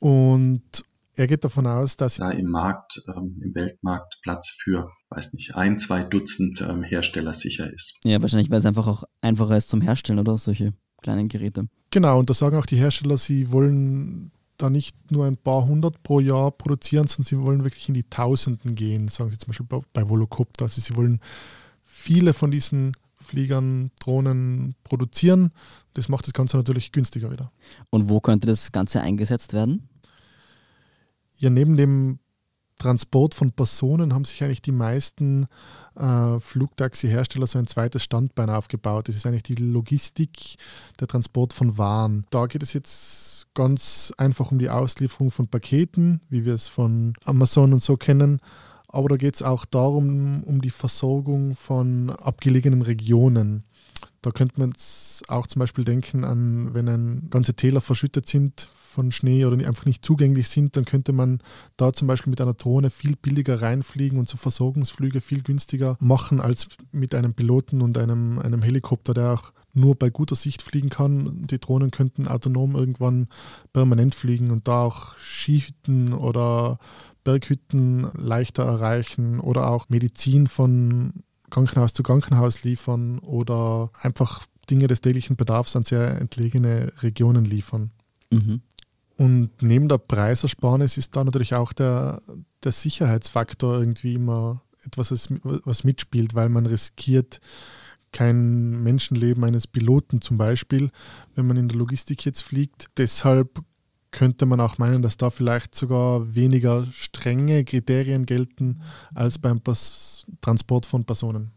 Und 0.00 0.84
er 1.18 1.26
geht 1.26 1.44
davon 1.44 1.66
aus, 1.66 1.96
dass 1.96 2.16
da 2.16 2.30
im 2.30 2.48
Markt, 2.48 3.02
ähm, 3.08 3.40
im 3.42 3.54
Weltmarkt 3.54 4.18
Platz 4.22 4.50
für, 4.62 4.90
weiß 5.10 5.32
nicht, 5.32 5.54
ein, 5.56 5.78
zwei 5.78 6.04
Dutzend 6.04 6.60
ähm, 6.60 6.82
Hersteller 6.82 7.32
sicher 7.32 7.72
ist. 7.72 7.98
Ja, 8.04 8.22
wahrscheinlich, 8.22 8.50
weil 8.50 8.58
es 8.58 8.66
einfach 8.66 8.86
auch 8.86 9.04
einfacher 9.20 9.56
ist 9.56 9.68
zum 9.68 9.80
Herstellen, 9.80 10.20
oder? 10.20 10.38
Solche 10.38 10.74
kleinen 11.02 11.28
Geräte. 11.28 11.68
Genau, 11.90 12.18
und 12.18 12.30
da 12.30 12.34
sagen 12.34 12.56
auch 12.56 12.66
die 12.66 12.76
Hersteller, 12.76 13.16
sie 13.16 13.50
wollen 13.50 14.30
da 14.58 14.70
nicht 14.70 15.10
nur 15.10 15.26
ein 15.26 15.36
paar 15.36 15.66
hundert 15.66 16.02
pro 16.02 16.20
Jahr 16.20 16.50
produzieren, 16.50 17.06
sondern 17.06 17.28
sie 17.28 17.40
wollen 17.40 17.64
wirklich 17.64 17.88
in 17.88 17.94
die 17.94 18.08
Tausenden 18.08 18.74
gehen, 18.74 19.08
sagen 19.08 19.30
sie 19.30 19.38
zum 19.38 19.48
Beispiel 19.48 19.66
bei 19.92 20.08
Volocopter. 20.08 20.64
Also 20.64 20.80
sie 20.80 20.96
wollen 20.96 21.20
viele 21.82 22.32
von 22.32 22.50
diesen 22.50 22.92
Fliegern, 23.16 23.90
Drohnen 24.00 24.74
produzieren. 24.84 25.52
Das 25.94 26.08
macht 26.08 26.26
das 26.26 26.32
Ganze 26.32 26.56
natürlich 26.56 26.92
günstiger 26.92 27.30
wieder. 27.30 27.52
Und 27.90 28.08
wo 28.08 28.20
könnte 28.20 28.46
das 28.46 28.72
Ganze 28.72 29.00
eingesetzt 29.00 29.52
werden? 29.52 29.88
Ja, 31.38 31.50
neben 31.50 31.76
dem 31.76 32.18
Transport 32.78 33.34
von 33.34 33.52
Personen 33.52 34.14
haben 34.14 34.24
sich 34.24 34.42
eigentlich 34.42 34.62
die 34.62 34.72
meisten 34.72 35.46
äh, 35.96 36.38
Flugtaxi-Hersteller 36.38 37.46
so 37.46 37.58
ein 37.58 37.66
zweites 37.66 38.04
Standbein 38.04 38.50
aufgebaut. 38.50 39.08
Das 39.08 39.16
ist 39.16 39.26
eigentlich 39.26 39.42
die 39.42 39.56
Logistik, 39.56 40.56
der 41.00 41.08
Transport 41.08 41.52
von 41.52 41.76
Waren. 41.76 42.24
Da 42.30 42.46
geht 42.46 42.62
es 42.62 42.72
jetzt 42.72 43.48
ganz 43.54 44.12
einfach 44.16 44.52
um 44.52 44.58
die 44.58 44.70
Auslieferung 44.70 45.30
von 45.30 45.48
Paketen, 45.48 46.20
wie 46.28 46.44
wir 46.44 46.54
es 46.54 46.68
von 46.68 47.14
Amazon 47.24 47.72
und 47.72 47.82
so 47.82 47.96
kennen. 47.96 48.40
Aber 48.86 49.08
da 49.08 49.16
geht 49.16 49.34
es 49.34 49.42
auch 49.42 49.64
darum, 49.64 50.44
um 50.44 50.62
die 50.62 50.70
Versorgung 50.70 51.56
von 51.56 52.10
abgelegenen 52.10 52.82
Regionen. 52.82 53.64
Da 54.22 54.32
könnte 54.32 54.58
man 54.58 54.72
auch 55.28 55.46
zum 55.46 55.60
Beispiel 55.60 55.84
denken 55.84 56.24
an, 56.24 56.74
wenn 56.74 56.88
ein, 56.88 57.30
ganze 57.30 57.54
Täler 57.54 57.80
verschüttet 57.80 58.28
sind 58.28 58.68
von 58.74 59.12
Schnee 59.12 59.44
oder 59.44 59.56
einfach 59.66 59.84
nicht 59.84 60.04
zugänglich 60.04 60.48
sind, 60.48 60.76
dann 60.76 60.84
könnte 60.84 61.12
man 61.12 61.40
da 61.76 61.92
zum 61.92 62.08
Beispiel 62.08 62.30
mit 62.30 62.40
einer 62.40 62.54
Drohne 62.54 62.90
viel 62.90 63.14
billiger 63.14 63.62
reinfliegen 63.62 64.18
und 64.18 64.28
so 64.28 64.36
Versorgungsflüge 64.36 65.20
viel 65.20 65.42
günstiger 65.42 65.96
machen 66.00 66.40
als 66.40 66.66
mit 66.90 67.14
einem 67.14 67.34
Piloten 67.34 67.80
und 67.80 67.96
einem, 67.96 68.40
einem 68.40 68.62
Helikopter, 68.62 69.14
der 69.14 69.34
auch 69.34 69.52
nur 69.72 69.94
bei 69.94 70.10
guter 70.10 70.34
Sicht 70.34 70.62
fliegen 70.62 70.88
kann. 70.88 71.46
Die 71.46 71.60
Drohnen 71.60 71.90
könnten 71.90 72.26
autonom 72.26 72.74
irgendwann 72.74 73.28
permanent 73.72 74.14
fliegen 74.14 74.50
und 74.50 74.66
da 74.66 74.82
auch 74.82 75.16
Skihütten 75.18 76.12
oder 76.12 76.78
Berghütten 77.22 78.08
leichter 78.14 78.64
erreichen 78.64 79.38
oder 79.38 79.68
auch 79.68 79.88
Medizin 79.88 80.46
von 80.46 81.22
Krankenhaus 81.50 81.92
zu 81.92 82.02
Krankenhaus 82.02 82.64
liefern 82.64 83.18
oder 83.20 83.90
einfach 84.00 84.46
Dinge 84.70 84.86
des 84.86 85.00
täglichen 85.00 85.36
Bedarfs 85.36 85.76
an 85.76 85.84
sehr 85.84 86.20
entlegene 86.20 86.92
Regionen 87.02 87.44
liefern. 87.44 87.90
Mhm. 88.30 88.62
Und 89.16 89.50
neben 89.62 89.88
der 89.88 89.98
Preisersparnis 89.98 90.96
ist 90.96 91.16
da 91.16 91.24
natürlich 91.24 91.54
auch 91.54 91.72
der, 91.72 92.22
der 92.62 92.72
Sicherheitsfaktor 92.72 93.80
irgendwie 93.80 94.14
immer 94.14 94.62
etwas, 94.84 95.28
was 95.42 95.84
mitspielt, 95.84 96.34
weil 96.34 96.48
man 96.48 96.66
riskiert 96.66 97.40
kein 98.12 98.82
Menschenleben 98.82 99.44
eines 99.44 99.66
Piloten 99.66 100.20
zum 100.20 100.38
Beispiel, 100.38 100.90
wenn 101.34 101.46
man 101.46 101.56
in 101.56 101.68
der 101.68 101.78
Logistik 101.78 102.24
jetzt 102.24 102.42
fliegt. 102.42 102.88
Deshalb 102.96 103.60
könnte 104.10 104.46
man 104.46 104.60
auch 104.60 104.78
meinen, 104.78 105.02
dass 105.02 105.16
da 105.16 105.30
vielleicht 105.30 105.74
sogar 105.74 106.34
weniger 106.34 106.86
strenge 106.92 107.64
Kriterien 107.64 108.26
gelten 108.26 108.82
als 109.14 109.38
beim 109.38 109.60
Pas 109.60 110.26
Transport 110.40 110.86
von 110.86 111.04
Personen. 111.04 111.52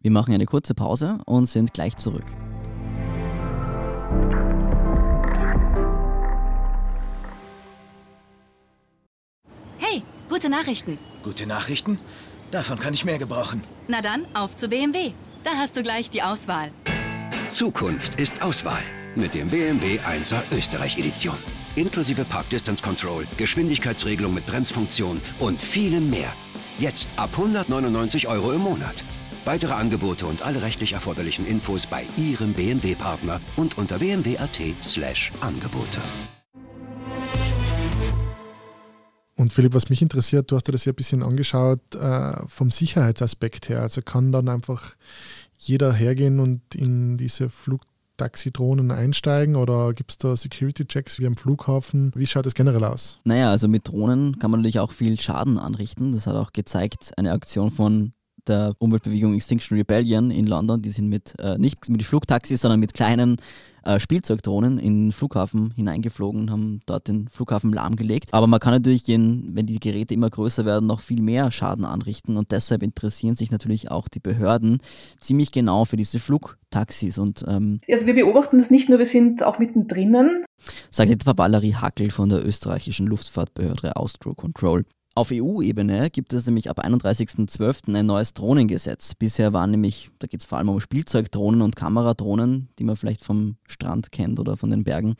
Wir 0.00 0.10
machen 0.10 0.34
eine 0.34 0.46
kurze 0.46 0.74
Pause 0.74 1.18
und 1.26 1.46
sind 1.46 1.72
gleich 1.72 1.96
zurück. 1.96 2.26
Hey, 9.78 10.02
gute 10.28 10.48
Nachrichten. 10.48 10.98
Gute 11.22 11.46
Nachrichten? 11.46 11.98
Davon 12.50 12.78
kann 12.78 12.94
ich 12.94 13.04
mehr 13.04 13.18
gebrauchen. 13.18 13.64
Na 13.88 14.00
dann, 14.00 14.26
auf 14.34 14.56
zu 14.56 14.68
BMW. 14.68 15.12
Da 15.42 15.50
hast 15.56 15.76
du 15.76 15.82
gleich 15.82 16.10
die 16.10 16.22
Auswahl. 16.22 16.70
Zukunft 17.50 18.20
ist 18.20 18.42
Auswahl 18.42 18.82
mit 19.14 19.34
dem 19.34 19.48
BMW 19.48 19.98
1er 19.98 20.42
Österreich 20.52 20.98
Edition 20.98 21.36
inklusive 21.76 22.24
Park 22.24 22.50
Distance 22.50 22.82
Control, 22.82 23.26
Geschwindigkeitsregelung 23.36 24.34
mit 24.34 24.46
Bremsfunktion 24.46 25.20
und 25.38 25.60
vielem 25.60 26.10
mehr. 26.10 26.32
Jetzt 26.78 27.10
ab 27.16 27.30
199 27.32 28.28
Euro 28.28 28.52
im 28.52 28.60
Monat. 28.60 29.04
Weitere 29.44 29.74
Angebote 29.74 30.26
und 30.26 30.42
alle 30.42 30.62
rechtlich 30.62 30.94
erforderlichen 30.94 31.46
Infos 31.46 31.86
bei 31.86 32.04
Ihrem 32.16 32.52
BMW-Partner 32.52 33.40
und 33.56 33.78
unter 33.78 33.98
bmw.at/slash 33.98 35.32
Angebote. 35.40 36.02
Und 39.36 39.52
Philipp, 39.52 39.74
was 39.74 39.90
mich 39.90 40.02
interessiert, 40.02 40.50
du 40.50 40.56
hast 40.56 40.66
dir 40.66 40.72
das 40.72 40.86
ja 40.86 40.92
ein 40.92 40.96
bisschen 40.96 41.22
angeschaut, 41.22 41.94
äh, 41.94 42.46
vom 42.48 42.70
Sicherheitsaspekt 42.70 43.68
her. 43.68 43.82
Also 43.82 44.00
kann 44.00 44.32
dann 44.32 44.48
einfach 44.48 44.96
jeder 45.58 45.92
hergehen 45.92 46.40
und 46.40 46.74
in 46.74 47.16
diese 47.16 47.50
Flug 47.50 47.82
Taxidrohnen 48.16 48.90
einsteigen 48.90 49.56
oder 49.56 49.92
gibt 49.92 50.12
es 50.12 50.18
da 50.18 50.36
Security-Checks 50.36 51.18
wie 51.18 51.26
am 51.26 51.36
Flughafen? 51.36 52.12
Wie 52.14 52.26
schaut 52.26 52.46
es 52.46 52.54
generell 52.54 52.84
aus? 52.84 53.20
Naja, 53.24 53.50
also 53.50 53.68
mit 53.68 53.88
Drohnen 53.88 54.38
kann 54.38 54.50
man 54.50 54.60
natürlich 54.60 54.80
auch 54.80 54.92
viel 54.92 55.20
Schaden 55.20 55.58
anrichten. 55.58 56.12
Das 56.12 56.26
hat 56.26 56.34
auch 56.36 56.52
gezeigt, 56.52 57.12
eine 57.16 57.32
Aktion 57.32 57.70
von 57.70 58.12
der 58.48 58.74
Umweltbewegung 58.78 59.34
Extinction 59.34 59.76
Rebellion 59.76 60.30
in 60.30 60.46
London. 60.46 60.82
Die 60.82 60.90
sind 60.90 61.08
mit, 61.08 61.34
äh, 61.38 61.58
nicht 61.58 61.88
mit 61.88 62.02
Flugtaxis, 62.02 62.60
sondern 62.60 62.80
mit 62.80 62.94
kleinen 62.94 63.36
äh, 63.86 64.00
Spielzeugdrohnen 64.00 64.78
in 64.78 65.06
den 65.06 65.12
Flughafen 65.12 65.72
hineingeflogen 65.76 66.42
und 66.42 66.50
haben 66.50 66.80
dort 66.86 67.06
den 67.06 67.28
Flughafen 67.28 67.72
lahmgelegt. 67.72 68.34
Aber 68.34 68.48
man 68.48 68.58
kann 68.58 68.72
natürlich, 68.72 69.08
in, 69.08 69.54
wenn 69.54 69.66
die 69.66 69.78
Geräte 69.78 70.12
immer 70.12 70.28
größer 70.28 70.64
werden, 70.64 70.86
noch 70.86 71.00
viel 71.00 71.22
mehr 71.22 71.52
Schaden 71.52 71.84
anrichten 71.84 72.36
und 72.36 72.50
deshalb 72.50 72.82
interessieren 72.82 73.36
sich 73.36 73.52
natürlich 73.52 73.90
auch 73.90 74.08
die 74.08 74.18
Behörden 74.18 74.78
ziemlich 75.20 75.52
genau 75.52 75.84
für 75.84 75.96
diese 75.96 76.18
Flugtaxis. 76.18 77.18
Und, 77.18 77.44
ähm, 77.46 77.80
also 77.88 78.06
wir 78.06 78.14
beobachten 78.14 78.58
das 78.58 78.70
nicht 78.70 78.88
nur, 78.88 78.98
wir 78.98 79.06
sind 79.06 79.44
auch 79.44 79.60
mittendrin. 79.60 80.44
Sagt 80.90 81.10
etwa 81.10 81.38
Valerie 81.38 81.74
Hackel 81.74 82.10
von 82.10 82.28
der 82.28 82.44
österreichischen 82.44 83.06
Luftfahrtbehörde 83.06 83.94
Austro 83.94 84.34
Control. 84.34 84.84
Auf 85.16 85.30
EU-Ebene 85.32 86.10
gibt 86.10 86.34
es 86.34 86.44
nämlich 86.44 86.68
ab 86.68 86.84
31.12. 86.84 87.96
ein 87.96 88.04
neues 88.04 88.34
Drohnengesetz. 88.34 89.14
Bisher 89.14 89.54
waren 89.54 89.70
nämlich, 89.70 90.10
da 90.18 90.26
geht 90.26 90.40
es 90.40 90.46
vor 90.46 90.58
allem 90.58 90.68
um 90.68 90.78
Spielzeugdrohnen 90.78 91.62
und 91.62 91.74
Kameradrohnen, 91.74 92.68
die 92.78 92.84
man 92.84 92.96
vielleicht 92.96 93.24
vom 93.24 93.56
Strand 93.66 94.12
kennt 94.12 94.38
oder 94.38 94.58
von 94.58 94.68
den 94.68 94.84
Bergen 94.84 95.16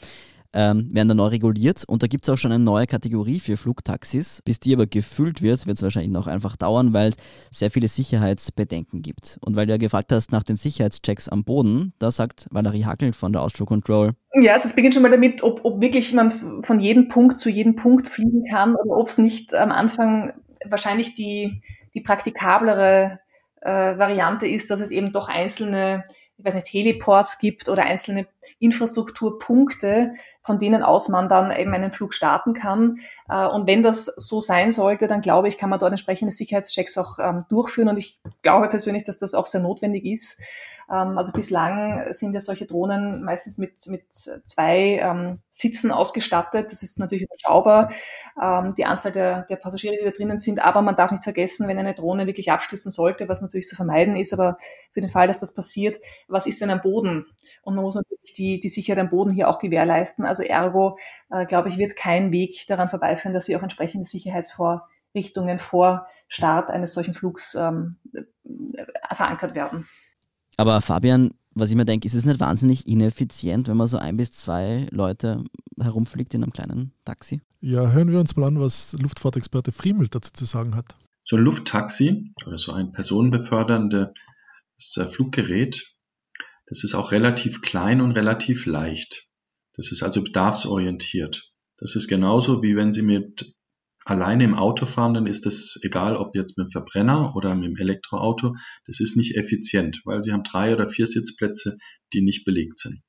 ähm, 0.56 0.88
werden 0.90 1.08
da 1.08 1.14
neu 1.14 1.26
reguliert 1.26 1.84
und 1.86 2.02
da 2.02 2.06
gibt 2.06 2.24
es 2.24 2.30
auch 2.30 2.38
schon 2.38 2.50
eine 2.50 2.64
neue 2.64 2.86
Kategorie 2.86 3.40
für 3.40 3.58
Flugtaxis. 3.58 4.40
Bis 4.42 4.58
die 4.58 4.74
aber 4.74 4.86
gefüllt 4.86 5.42
wird, 5.42 5.66
wird 5.66 5.76
es 5.76 5.82
wahrscheinlich 5.82 6.10
noch 6.10 6.26
einfach 6.26 6.56
dauern, 6.56 6.94
weil 6.94 7.10
es 7.50 7.58
sehr 7.58 7.70
viele 7.70 7.88
Sicherheitsbedenken 7.88 9.02
gibt. 9.02 9.36
Und 9.42 9.54
weil 9.54 9.66
du 9.66 9.72
ja 9.72 9.76
gefragt 9.76 10.10
hast 10.12 10.32
nach 10.32 10.42
den 10.42 10.56
Sicherheitschecks 10.56 11.28
am 11.28 11.44
Boden, 11.44 11.92
da 11.98 12.10
sagt 12.10 12.46
Valerie 12.50 12.86
Hackel 12.86 13.12
von 13.12 13.34
der 13.34 13.42
Austro 13.42 13.66
Control. 13.66 14.14
Ja, 14.32 14.54
also 14.54 14.68
es 14.68 14.74
beginnt 14.74 14.94
schon 14.94 15.02
mal 15.02 15.10
damit, 15.10 15.42
ob, 15.42 15.62
ob 15.62 15.82
wirklich 15.82 16.14
man 16.14 16.30
von 16.62 16.80
jedem 16.80 17.08
Punkt 17.08 17.38
zu 17.38 17.50
jedem 17.50 17.76
Punkt 17.76 18.08
fliegen 18.08 18.44
kann 18.50 18.74
oder 18.76 18.96
ob 18.96 19.08
es 19.08 19.18
nicht 19.18 19.54
am 19.54 19.70
Anfang 19.70 20.32
wahrscheinlich 20.64 21.14
die, 21.14 21.60
die 21.92 22.00
praktikablere 22.00 23.18
äh, 23.60 23.98
Variante 23.98 24.46
ist, 24.46 24.70
dass 24.70 24.80
es 24.80 24.90
eben 24.90 25.12
doch 25.12 25.28
einzelne 25.28 26.04
ich 26.38 26.44
weiß 26.44 26.54
nicht, 26.54 26.66
Heliports 26.66 27.38
gibt 27.38 27.68
oder 27.68 27.84
einzelne 27.84 28.26
Infrastrukturpunkte, 28.58 30.12
von 30.42 30.58
denen 30.58 30.82
aus 30.82 31.08
man 31.08 31.28
dann 31.28 31.50
eben 31.50 31.72
einen 31.72 31.92
Flug 31.92 32.14
starten 32.14 32.52
kann. 32.52 32.98
Äh, 33.28 33.46
und 33.46 33.66
wenn 33.66 33.82
das 33.82 34.04
so 34.04 34.40
sein 34.40 34.70
sollte, 34.70 35.08
dann 35.08 35.22
glaube 35.22 35.48
ich, 35.48 35.58
kann 35.58 35.70
man 35.70 35.78
dort 35.78 35.92
entsprechende 35.92 36.32
Sicherheitschecks 36.32 36.98
auch 36.98 37.18
ähm, 37.18 37.44
durchführen. 37.48 37.88
Und 37.88 37.96
ich 37.96 38.20
glaube 38.42 38.68
persönlich, 38.68 39.04
dass 39.04 39.18
das 39.18 39.34
auch 39.34 39.46
sehr 39.46 39.60
notwendig 39.60 40.04
ist. 40.04 40.38
Ähm, 40.90 41.16
also 41.16 41.32
bislang 41.32 42.12
sind 42.12 42.34
ja 42.34 42.40
solche 42.40 42.66
Drohnen 42.66 43.24
meistens 43.24 43.56
mit, 43.56 43.86
mit 43.86 44.12
zwei 44.12 45.00
ähm, 45.02 45.40
Sitzen 45.50 45.90
ausgestattet. 45.90 46.70
Das 46.70 46.82
ist 46.82 46.98
natürlich 46.98 47.24
überschaubar, 47.24 47.90
die 48.76 48.84
Anzahl 48.84 49.12
der, 49.12 49.42
der 49.44 49.56
Passagiere, 49.56 49.96
die 49.96 50.04
da 50.04 50.10
drinnen 50.10 50.36
sind. 50.36 50.62
Aber 50.62 50.82
man 50.82 50.94
darf 50.94 51.10
nicht 51.10 51.22
vergessen, 51.22 51.66
wenn 51.66 51.78
eine 51.78 51.94
Drohne 51.94 52.26
wirklich 52.26 52.52
abstürzen 52.52 52.90
sollte, 52.90 53.28
was 53.30 53.40
natürlich 53.40 53.66
zu 53.66 53.76
vermeiden 53.76 54.14
ist, 54.16 54.34
aber 54.34 54.58
für 54.92 55.00
den 55.00 55.08
Fall, 55.08 55.26
dass 55.26 55.38
das 55.38 55.54
passiert, 55.54 55.98
was 56.28 56.46
ist 56.46 56.60
denn 56.60 56.70
am 56.70 56.80
Boden? 56.80 57.26
Und 57.62 57.74
man 57.74 57.84
muss 57.84 57.94
natürlich 57.94 58.32
die, 58.36 58.60
die 58.60 58.68
Sicherheit 58.68 58.98
am 58.98 59.10
Boden 59.10 59.30
hier 59.30 59.48
auch 59.48 59.58
gewährleisten. 59.58 60.24
Also 60.24 60.42
ergo, 60.42 60.98
äh, 61.30 61.46
glaube 61.46 61.68
ich, 61.68 61.78
wird 61.78 61.96
kein 61.96 62.32
Weg 62.32 62.66
daran 62.66 62.88
vorbeiführen, 62.88 63.34
dass 63.34 63.46
sie 63.46 63.56
auch 63.56 63.62
entsprechende 63.62 64.06
Sicherheitsvor 64.06 64.88
Richtungen 65.14 65.58
vor 65.58 66.06
Start 66.28 66.70
eines 66.70 66.92
solchen 66.92 67.14
Flugs 67.14 67.54
ähm, 67.54 67.96
verankert 69.10 69.54
werden. 69.54 69.86
Aber 70.56 70.80
Fabian, 70.80 71.34
was 71.54 71.70
ich 71.70 71.76
mir 71.76 71.84
denke, 71.84 72.06
ist 72.06 72.14
es 72.14 72.24
nicht 72.24 72.40
wahnsinnig 72.40 72.86
ineffizient, 72.86 73.68
wenn 73.68 73.76
man 73.76 73.88
so 73.88 73.98
ein 73.98 74.16
bis 74.16 74.32
zwei 74.32 74.86
Leute 74.90 75.44
herumfliegt 75.80 76.34
in 76.34 76.42
einem 76.42 76.52
kleinen 76.52 76.92
Taxi? 77.04 77.40
Ja, 77.60 77.90
hören 77.90 78.10
wir 78.10 78.20
uns 78.20 78.36
mal 78.36 78.46
an, 78.46 78.60
was 78.60 78.94
Luftfahrtexperte 79.00 79.72
Friemel 79.72 80.08
dazu 80.08 80.32
zu 80.32 80.44
sagen 80.44 80.76
hat. 80.76 80.96
So 81.24 81.36
ein 81.36 81.42
Lufttaxi 81.42 82.32
oder 82.46 82.58
so 82.58 82.72
ein 82.72 82.92
personenbeförderndes 82.92 84.10
äh, 84.96 85.06
Fluggerät, 85.06 85.95
das 86.66 86.84
ist 86.84 86.94
auch 86.94 87.12
relativ 87.12 87.62
klein 87.62 88.00
und 88.00 88.12
relativ 88.12 88.66
leicht. 88.66 89.26
Das 89.74 89.92
ist 89.92 90.02
also 90.02 90.22
bedarfsorientiert. 90.22 91.52
Das 91.78 91.96
ist 91.96 92.08
genauso 92.08 92.62
wie 92.62 92.76
wenn 92.76 92.92
Sie 92.92 93.02
mit 93.02 93.54
alleine 94.04 94.44
im 94.44 94.54
Auto 94.54 94.86
fahren, 94.86 95.14
dann 95.14 95.26
ist 95.26 95.46
das 95.46 95.78
egal, 95.82 96.16
ob 96.16 96.34
jetzt 96.34 96.56
mit 96.56 96.68
dem 96.68 96.70
Verbrenner 96.70 97.34
oder 97.36 97.54
mit 97.54 97.70
dem 97.70 97.76
Elektroauto, 97.76 98.54
das 98.86 99.00
ist 99.00 99.16
nicht 99.16 99.36
effizient, 99.36 100.00
weil 100.04 100.22
Sie 100.22 100.32
haben 100.32 100.44
drei 100.44 100.72
oder 100.72 100.88
vier 100.88 101.06
Sitzplätze, 101.06 101.76
die 102.12 102.22
nicht 102.22 102.44
belegt 102.44 102.78
sind. 102.78 103.02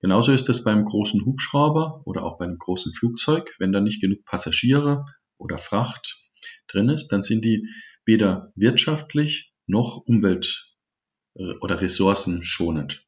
Genauso 0.00 0.32
ist 0.32 0.48
es 0.48 0.64
beim 0.64 0.84
großen 0.84 1.24
Hubschrauber 1.24 2.02
oder 2.04 2.24
auch 2.24 2.38
beim 2.38 2.56
großen 2.58 2.92
Flugzeug. 2.92 3.54
Wenn 3.58 3.72
da 3.72 3.80
nicht 3.80 4.00
genug 4.00 4.24
Passagiere 4.24 5.04
oder 5.38 5.58
Fracht 5.58 6.16
drin 6.68 6.88
ist, 6.88 7.08
dann 7.08 7.22
sind 7.22 7.44
die 7.44 7.66
weder 8.04 8.52
wirtschaftlich 8.54 9.52
noch 9.66 10.02
umwelt- 10.06 10.75
oder 11.60 11.80
ressourcenschonend. 11.80 13.04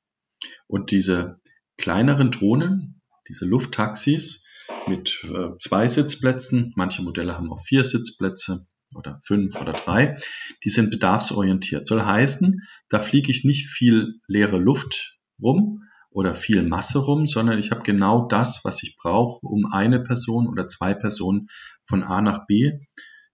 Und 0.66 0.90
diese 0.90 1.40
kleineren 1.76 2.30
Drohnen, 2.30 3.00
diese 3.28 3.44
Lufttaxis, 3.44 4.44
mit 4.88 5.20
äh, 5.24 5.56
zwei 5.58 5.88
Sitzplätzen. 5.88 6.72
Manche 6.76 7.02
Modelle 7.02 7.34
haben 7.34 7.52
auch 7.52 7.60
vier 7.60 7.84
Sitzplätze 7.84 8.66
oder 8.94 9.20
fünf 9.22 9.60
oder 9.60 9.72
drei. 9.72 10.18
Die 10.64 10.70
sind 10.70 10.90
bedarfsorientiert. 10.90 11.86
Soll 11.86 12.02
heißen, 12.02 12.62
da 12.88 13.02
fliege 13.02 13.30
ich 13.30 13.44
nicht 13.44 13.66
viel 13.66 14.20
leere 14.26 14.58
Luft 14.58 15.16
rum 15.40 15.84
oder 16.10 16.34
viel 16.34 16.62
Masse 16.62 16.98
rum, 16.98 17.26
sondern 17.26 17.58
ich 17.58 17.70
habe 17.70 17.82
genau 17.82 18.26
das, 18.26 18.64
was 18.64 18.82
ich 18.82 18.96
brauche, 18.96 19.46
um 19.46 19.70
eine 19.72 20.00
Person 20.00 20.48
oder 20.48 20.68
zwei 20.68 20.94
Personen 20.94 21.48
von 21.84 22.02
A 22.02 22.22
nach 22.22 22.46
B 22.46 22.80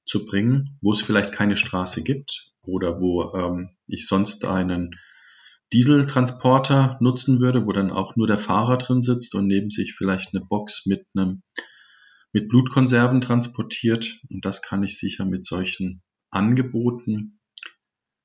zu 0.06 0.26
bringen, 0.26 0.78
wo 0.82 0.92
es 0.92 1.00
vielleicht 1.00 1.32
keine 1.32 1.56
Straße 1.56 2.02
gibt 2.02 2.50
oder 2.62 3.00
wo 3.00 3.32
ähm, 3.34 3.70
ich 3.86 4.06
sonst 4.06 4.44
einen 4.44 4.90
Dieseltransporter 5.72 6.98
nutzen 7.00 7.40
würde, 7.40 7.66
wo 7.66 7.72
dann 7.72 7.90
auch 7.90 8.16
nur 8.16 8.26
der 8.26 8.38
Fahrer 8.38 8.78
drin 8.78 9.02
sitzt 9.02 9.34
und 9.34 9.46
neben 9.46 9.70
sich 9.70 9.94
vielleicht 9.96 10.34
eine 10.34 10.44
Box 10.44 10.86
mit 10.86 11.06
einem 11.16 11.42
mit 12.32 12.48
Blutkonserven 12.48 13.20
transportiert. 13.20 14.20
Und 14.28 14.44
das 14.44 14.60
kann 14.60 14.82
ich 14.82 14.98
sicher 14.98 15.24
mit 15.24 15.46
solchen 15.46 16.02
Angeboten 16.30 17.40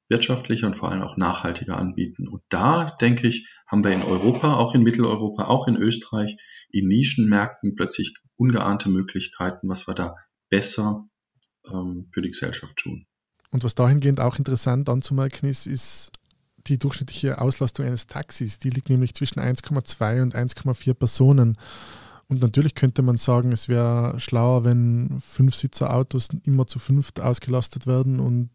wirtschaftlicher 0.09 0.67
und 0.67 0.75
vor 0.75 0.91
allem 0.91 1.03
auch 1.03 1.17
nachhaltiger 1.17 1.77
anbieten. 1.77 2.27
Und 2.27 2.41
da, 2.49 2.97
denke 2.99 3.27
ich, 3.27 3.47
haben 3.67 3.83
wir 3.83 3.91
in 3.91 4.01
Europa, 4.01 4.55
auch 4.55 4.73
in 4.73 4.81
Mitteleuropa, 4.81 5.45
auch 5.45 5.67
in 5.67 5.75
Österreich, 5.75 6.35
in 6.71 6.87
Nischenmärkten 6.87 7.75
plötzlich 7.75 8.15
ungeahnte 8.35 8.89
Möglichkeiten, 8.89 9.69
was 9.69 9.87
wir 9.87 9.93
da 9.93 10.15
besser 10.49 11.07
ähm, 11.71 12.09
für 12.11 12.23
die 12.23 12.29
Gesellschaft 12.29 12.75
tun. 12.77 13.05
Und 13.51 13.63
was 13.63 13.75
dahingehend 13.75 14.19
auch 14.19 14.37
interessant 14.37 14.89
anzumerken 14.89 15.49
ist, 15.49 15.65
ist 15.65 16.11
die 16.67 16.77
durchschnittliche 16.77 17.41
Auslastung 17.41 17.85
eines 17.85 18.07
Taxis. 18.07 18.59
Die 18.59 18.69
liegt 18.69 18.89
nämlich 18.89 19.13
zwischen 19.15 19.39
1,2 19.39 20.21
und 20.21 20.35
1,4 20.35 20.93
Personen. 20.93 21.57
Und 22.27 22.41
natürlich 22.41 22.75
könnte 22.75 23.01
man 23.01 23.17
sagen, 23.17 23.51
es 23.51 23.69
wäre 23.69 24.19
schlauer, 24.19 24.63
wenn 24.63 25.19
Fünfsitzer-Autos 25.21 26.29
immer 26.43 26.67
zu 26.67 26.77
fünft 26.77 27.21
ausgelastet 27.21 27.87
werden 27.87 28.19
und 28.19 28.49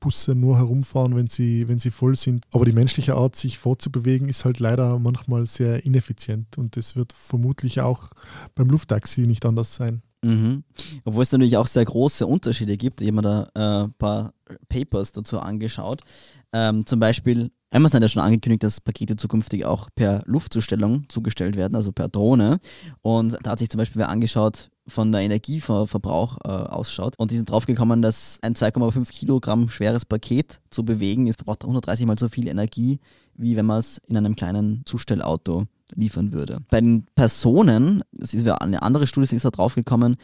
Busse 0.00 0.34
nur 0.34 0.56
herumfahren, 0.56 1.14
wenn 1.14 1.28
sie, 1.28 1.68
wenn 1.68 1.78
sie 1.78 1.90
voll 1.90 2.16
sind. 2.16 2.44
Aber 2.52 2.64
die 2.64 2.72
menschliche 2.72 3.14
Art, 3.16 3.36
sich 3.36 3.58
fortzubewegen, 3.58 4.30
ist 4.30 4.46
halt 4.46 4.58
leider 4.58 4.98
manchmal 4.98 5.46
sehr 5.46 5.84
ineffizient. 5.84 6.56
Und 6.56 6.76
das 6.76 6.96
wird 6.96 7.12
vermutlich 7.12 7.82
auch 7.82 8.10
beim 8.54 8.68
Lufttaxi 8.68 9.22
nicht 9.22 9.44
anders 9.44 9.74
sein. 9.74 10.00
Mhm. 10.22 10.64
Obwohl 11.04 11.22
es 11.22 11.32
natürlich 11.32 11.56
auch 11.56 11.66
sehr 11.66 11.84
große 11.84 12.26
Unterschiede 12.26 12.76
gibt. 12.76 13.00
Ich 13.00 13.08
habe 13.08 13.16
mir 13.16 13.22
da 13.22 13.48
äh, 13.54 13.84
ein 13.84 13.94
paar 13.94 14.34
Papers 14.68 15.12
dazu 15.12 15.38
angeschaut. 15.40 16.02
Ähm, 16.52 16.84
zum 16.84 17.00
Beispiel, 17.00 17.50
Amazon 17.70 17.96
hat 17.96 18.02
ja 18.02 18.08
schon 18.08 18.22
angekündigt, 18.22 18.62
dass 18.64 18.80
Pakete 18.80 19.16
zukünftig 19.16 19.64
auch 19.64 19.88
per 19.94 20.22
Luftzustellung 20.26 21.08
zugestellt 21.08 21.56
werden, 21.56 21.74
also 21.74 21.92
per 21.92 22.08
Drohne. 22.08 22.58
Und 23.00 23.38
da 23.42 23.52
hat 23.52 23.60
sich 23.60 23.70
zum 23.70 23.78
Beispiel 23.78 24.00
wer 24.00 24.08
angeschaut, 24.08 24.70
von 24.86 25.12
der 25.12 25.22
Energieverbrauch 25.22 26.38
äh, 26.44 26.48
ausschaut. 26.48 27.14
Und 27.16 27.30
die 27.30 27.36
sind 27.36 27.48
draufgekommen, 27.48 28.02
dass 28.02 28.38
ein 28.42 28.54
2,5 28.54 29.08
Kilogramm 29.10 29.68
schweres 29.68 30.04
Paket 30.04 30.60
zu 30.70 30.84
bewegen 30.84 31.28
ist, 31.28 31.36
verbraucht 31.36 31.62
130 31.62 32.06
mal 32.06 32.18
so 32.18 32.28
viel 32.28 32.48
Energie, 32.48 32.98
wie 33.34 33.56
wenn 33.56 33.66
man 33.66 33.78
es 33.78 33.98
in 34.06 34.16
einem 34.16 34.34
kleinen 34.36 34.82
Zustellauto 34.84 35.66
liefern 35.94 36.32
würde. 36.32 36.58
Bei 36.70 36.80
den 36.80 37.06
Personen, 37.14 38.02
das 38.12 38.34
ist 38.34 38.46
eine 38.46 38.82
andere 38.82 39.06
Studie, 39.06 39.34
ist 39.34 39.44
da 39.44 39.50
draufgekommen, 39.50 40.16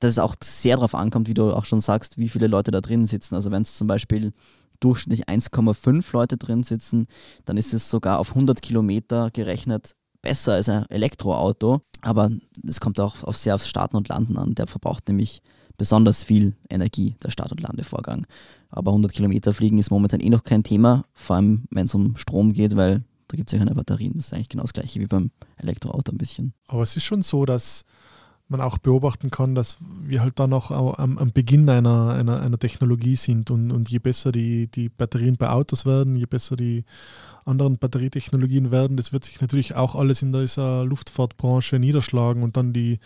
dass 0.00 0.12
es 0.12 0.18
auch 0.18 0.34
sehr 0.42 0.76
darauf 0.76 0.94
ankommt, 0.94 1.28
wie 1.28 1.34
du 1.34 1.52
auch 1.52 1.64
schon 1.64 1.80
sagst, 1.80 2.18
wie 2.18 2.28
viele 2.28 2.46
Leute 2.46 2.70
da 2.70 2.80
drin 2.80 3.06
sitzen. 3.06 3.34
Also 3.34 3.50
wenn 3.50 3.62
es 3.62 3.76
zum 3.76 3.86
Beispiel 3.86 4.32
durchschnittlich 4.80 5.28
1,5 5.28 6.12
Leute 6.12 6.36
drin 6.36 6.62
sitzen, 6.64 7.06
dann 7.44 7.56
ist 7.56 7.72
es 7.72 7.88
sogar 7.88 8.18
auf 8.18 8.30
100 8.30 8.60
Kilometer 8.62 9.30
gerechnet 9.30 9.94
besser 10.20 10.54
als 10.54 10.68
ein 10.68 10.86
Elektroauto. 10.88 11.82
Aber 12.00 12.30
es 12.66 12.80
kommt 12.80 12.98
auch 12.98 13.22
auf 13.22 13.36
sehr 13.36 13.54
aufs 13.54 13.68
Starten 13.68 13.96
und 13.96 14.08
Landen 14.08 14.36
an. 14.36 14.54
Der 14.54 14.66
verbraucht 14.66 15.06
nämlich 15.08 15.42
besonders 15.76 16.24
viel 16.24 16.56
Energie, 16.68 17.16
der 17.22 17.30
Start- 17.30 17.52
und 17.52 17.60
Landevorgang. 17.60 18.26
Aber 18.70 18.90
100 18.90 19.12
Kilometer 19.12 19.52
fliegen 19.52 19.78
ist 19.78 19.90
momentan 19.90 20.20
eh 20.20 20.30
noch 20.30 20.44
kein 20.44 20.64
Thema, 20.64 21.04
vor 21.12 21.36
allem 21.36 21.64
wenn 21.70 21.86
es 21.86 21.94
um 21.94 22.16
Strom 22.16 22.52
geht, 22.52 22.76
weil 22.76 23.04
da 23.32 23.36
gibt 23.36 23.48
es 23.48 23.52
ja 23.52 23.58
keine 23.58 23.74
Batterien. 23.74 24.12
Das 24.14 24.26
ist 24.26 24.34
eigentlich 24.34 24.50
genau 24.50 24.62
das 24.62 24.74
gleiche 24.74 25.00
wie 25.00 25.06
beim 25.06 25.30
Elektroauto 25.56 26.12
ein 26.12 26.18
bisschen. 26.18 26.52
Aber 26.66 26.82
es 26.82 26.96
ist 26.96 27.04
schon 27.04 27.22
so, 27.22 27.46
dass 27.46 27.84
man 28.48 28.60
auch 28.60 28.76
beobachten 28.76 29.30
kann, 29.30 29.54
dass 29.54 29.78
wir 29.80 30.20
halt 30.20 30.38
dann 30.38 30.52
auch 30.52 30.70
am, 30.70 31.16
am 31.16 31.32
Beginn 31.32 31.68
einer, 31.70 32.10
einer, 32.10 32.42
einer, 32.42 32.58
Technologie 32.58 33.16
sind 33.16 33.50
und, 33.50 33.72
und 33.72 33.88
je 33.88 33.98
besser 33.98 34.30
die, 34.30 34.68
die 34.68 34.90
Batterien 34.90 35.38
bei 35.38 35.48
Autos 35.48 35.86
werden, 35.86 36.14
je 36.16 36.26
besser 36.26 36.56
die 36.56 36.84
anderen 37.46 37.78
Batterietechnologien 37.78 38.70
werden, 38.70 38.98
das 38.98 39.12
wird 39.12 39.24
sich 39.24 39.40
natürlich 39.40 39.74
auch 39.74 39.94
alles 39.94 40.20
in 40.20 40.32
dieser 40.32 40.84
Luftfahrtbranche 40.84 41.78
niederschlagen 41.78 42.42
und 42.42 42.58
dann 42.58 42.74
die, 42.74 42.98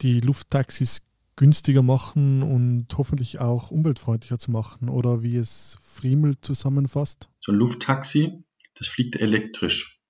die 0.00 0.20
Lufttaxis 0.20 1.02
günstiger 1.36 1.82
machen 1.82 2.42
und 2.42 2.86
hoffentlich 2.98 3.40
auch 3.40 3.70
umweltfreundlicher 3.70 4.38
zu 4.38 4.50
machen 4.50 4.88
oder 4.88 5.22
wie 5.22 5.36
es 5.36 5.78
Friemel 5.82 6.40
zusammenfasst. 6.40 7.28
So 7.40 7.52
ein 7.52 7.58
Lufttaxi, 7.58 8.44
das 8.82 8.88
fliegt 8.88 9.14
elektrisch, 9.14 10.00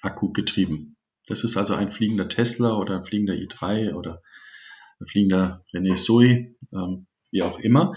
akkugetrieben. 0.00 0.96
Das 1.26 1.42
ist 1.42 1.56
also 1.56 1.74
ein 1.74 1.90
fliegender 1.90 2.28
Tesla 2.28 2.76
oder 2.76 2.98
ein 2.98 3.04
fliegender 3.04 3.34
i3 3.34 3.94
oder 3.94 4.22
ein 5.00 5.08
fliegender 5.08 5.64
René 5.74 5.96
Zoe, 5.96 6.54
ähm, 6.72 7.08
wie 7.32 7.42
auch 7.42 7.58
immer. 7.58 7.96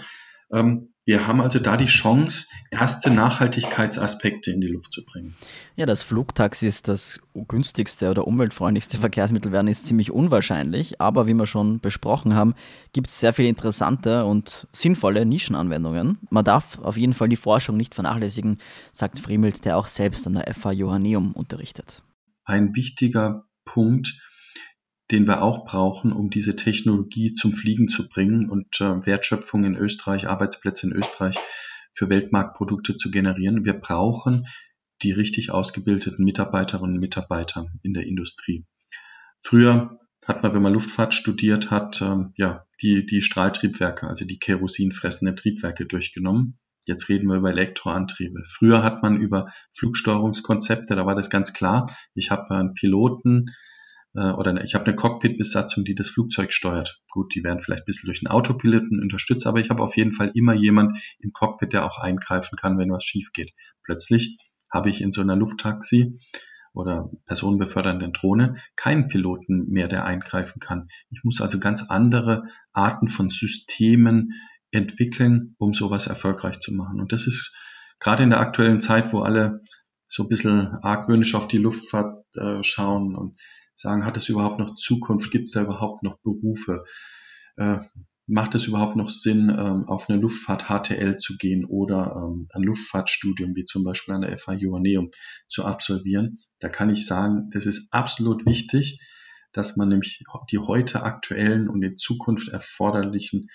Ähm, 0.51 0.94
wir 1.05 1.27
haben 1.27 1.41
also 1.41 1.59
da 1.59 1.77
die 1.77 1.85
Chance, 1.85 2.47
erste 2.71 3.09
Nachhaltigkeitsaspekte 3.09 4.51
in 4.51 4.61
die 4.61 4.67
Luft 4.67 4.93
zu 4.93 5.05
bringen. 5.05 5.35
Ja, 5.75 5.85
dass 5.85 6.03
Flugtaxis 6.03 6.81
das 6.81 7.19
günstigste 7.47 8.09
oder 8.09 8.27
umweltfreundlichste 8.27 8.97
Verkehrsmittel 8.97 9.51
werden, 9.51 9.67
ist 9.67 9.85
ziemlich 9.85 10.11
unwahrscheinlich. 10.11 10.99
Aber 10.99 11.27
wie 11.27 11.33
wir 11.33 11.47
schon 11.47 11.79
besprochen 11.79 12.35
haben, 12.35 12.55
gibt 12.93 13.07
es 13.07 13.19
sehr 13.19 13.33
viele 13.33 13.49
interessante 13.49 14.25
und 14.25 14.67
sinnvolle 14.73 15.25
Nischenanwendungen. 15.25 16.17
Man 16.29 16.43
darf 16.43 16.79
auf 16.79 16.97
jeden 16.97 17.13
Fall 17.13 17.29
die 17.29 17.35
Forschung 17.35 17.77
nicht 17.77 17.95
vernachlässigen, 17.95 18.57
sagt 18.91 19.19
Friemelt, 19.19 19.63
der 19.65 19.77
auch 19.77 19.87
selbst 19.87 20.25
an 20.27 20.33
der 20.33 20.53
FH 20.53 20.71
Johanneum 20.71 21.33
unterrichtet 21.33 22.01
ein 22.45 22.75
wichtiger 22.75 23.47
Punkt, 23.65 24.17
den 25.11 25.27
wir 25.27 25.41
auch 25.41 25.65
brauchen, 25.65 26.11
um 26.11 26.29
diese 26.29 26.55
Technologie 26.55 27.33
zum 27.33 27.53
Fliegen 27.53 27.87
zu 27.87 28.09
bringen 28.09 28.49
und 28.49 28.81
äh, 28.81 29.05
Wertschöpfung 29.05 29.63
in 29.63 29.75
Österreich, 29.75 30.27
Arbeitsplätze 30.27 30.87
in 30.87 30.93
Österreich 30.93 31.37
für 31.93 32.09
Weltmarktprodukte 32.09 32.97
zu 32.97 33.11
generieren. 33.11 33.65
Wir 33.65 33.73
brauchen 33.73 34.47
die 35.03 35.11
richtig 35.11 35.51
ausgebildeten 35.51 36.25
Mitarbeiterinnen 36.25 36.95
und 36.95 36.99
Mitarbeiter 36.99 37.67
in 37.83 37.93
der 37.93 38.07
Industrie. 38.07 38.65
Früher 39.41 39.99
hat 40.25 40.41
man, 40.41 40.53
wenn 40.53 40.61
man 40.61 40.73
Luftfahrt 40.73 41.13
studiert 41.13 41.69
hat, 41.69 42.01
ähm, 42.01 42.33
ja, 42.35 42.65
die, 42.81 43.05
die 43.05 43.21
Strahltriebwerke, 43.21 44.07
also 44.07 44.25
die 44.25 44.39
kerosinfressenden 44.39 45.35
Triebwerke 45.35 45.85
durchgenommen. 45.85 46.57
Jetzt 46.87 47.09
reden 47.09 47.27
wir 47.27 47.35
über 47.35 47.51
Elektroantriebe. 47.51 48.43
Früher 48.47 48.83
hat 48.83 49.03
man 49.03 49.17
über 49.17 49.51
Flugsteuerungskonzepte, 49.77 50.95
da 50.95 51.05
war 51.05 51.15
das 51.15 51.29
ganz 51.29 51.53
klar. 51.53 51.95
Ich 52.15 52.31
habe 52.31 52.49
einen 52.55 52.73
Piloten 52.73 53.51
äh, 54.15 54.31
oder 54.31 54.63
ich 54.63 54.75
habe 54.75 54.85
eine 54.85 54.95
Cockpit-Besatzung, 54.95 55.83
die 55.83 55.95
das 55.95 56.09
Flugzeug 56.09 56.53
steuert. 56.53 57.01
Gut, 57.09 57.35
die 57.35 57.43
werden 57.43 57.61
vielleicht 57.61 57.83
ein 57.83 57.85
bisschen 57.85 58.07
durch 58.07 58.19
den 58.19 58.29
Autopiloten 58.29 59.01
unterstützt, 59.01 59.45
aber 59.45 59.59
ich 59.59 59.69
habe 59.69 59.83
auf 59.83 59.97
jeden 59.97 60.13
Fall 60.13 60.31
immer 60.33 60.53
jemand 60.53 60.97
im 61.19 61.31
Cockpit, 61.31 61.73
der 61.73 61.85
auch 61.85 61.99
eingreifen 61.99 62.57
kann, 62.57 62.77
wenn 62.77 62.91
was 62.91 63.03
schief 63.03 63.31
geht. 63.33 63.51
Plötzlich 63.83 64.37
habe 64.71 64.89
ich 64.89 65.01
in 65.01 65.11
so 65.11 65.21
einer 65.21 65.35
Lufttaxi 65.35 66.19
oder 66.73 67.09
personenbefördernden 67.25 68.11
Drohne 68.11 68.57
keinen 68.75 69.07
Piloten 69.07 69.67
mehr, 69.69 69.87
der 69.87 70.05
eingreifen 70.05 70.59
kann. 70.59 70.89
Ich 71.09 71.23
muss 71.23 71.39
also 71.39 71.59
ganz 71.59 71.89
andere 71.89 72.43
Arten 72.73 73.07
von 73.07 73.29
Systemen 73.29 74.33
entwickeln, 74.71 75.55
um 75.57 75.73
sowas 75.73 76.07
erfolgreich 76.07 76.59
zu 76.59 76.73
machen. 76.73 76.99
Und 76.99 77.13
das 77.13 77.27
ist 77.27 77.55
gerade 77.99 78.23
in 78.23 78.31
der 78.31 78.41
aktuellen 78.41 78.81
Zeit, 78.81 79.13
wo 79.13 79.21
alle 79.21 79.61
so 80.07 80.23
ein 80.23 80.29
bisschen 80.29 80.75
argwöhnisch 80.81 81.33
auf 81.33 81.47
die 81.47 81.57
Luftfahrt 81.57 82.15
äh, 82.35 82.61
schauen 82.61 83.15
und 83.15 83.39
sagen, 83.75 84.05
hat 84.05 84.17
es 84.17 84.29
überhaupt 84.29 84.59
noch 84.59 84.75
Zukunft? 84.75 85.31
Gibt 85.31 85.45
es 85.45 85.51
da 85.51 85.61
überhaupt 85.61 86.03
noch 86.03 86.17
Berufe? 86.19 86.83
Äh, 87.57 87.79
macht 88.27 88.55
es 88.55 88.65
überhaupt 88.65 88.95
noch 88.95 89.09
Sinn, 89.09 89.49
ähm, 89.49 89.87
auf 89.87 90.09
eine 90.09 90.19
Luftfahrt 90.19 90.65
HTL 90.67 91.17
zu 91.17 91.37
gehen 91.37 91.65
oder 91.65 92.15
ähm, 92.15 92.47
ein 92.53 92.63
Luftfahrtstudium 92.63 93.55
wie 93.55 93.65
zum 93.65 93.83
Beispiel 93.83 94.15
an 94.15 94.21
der 94.21 94.37
FH 94.37 94.53
Joanneum 94.53 95.11
zu 95.47 95.65
absolvieren? 95.65 96.39
Da 96.59 96.69
kann 96.69 96.89
ich 96.89 97.05
sagen, 97.05 97.49
das 97.51 97.65
ist 97.65 97.87
absolut 97.91 98.45
wichtig, 98.45 98.99
dass 99.53 99.77
man 99.77 99.89
nämlich 99.89 100.23
die 100.51 100.57
heute 100.57 101.03
aktuellen 101.03 101.69
und 101.69 101.83
in 101.83 101.97
Zukunft 101.97 102.49
erforderlichen 102.49 103.47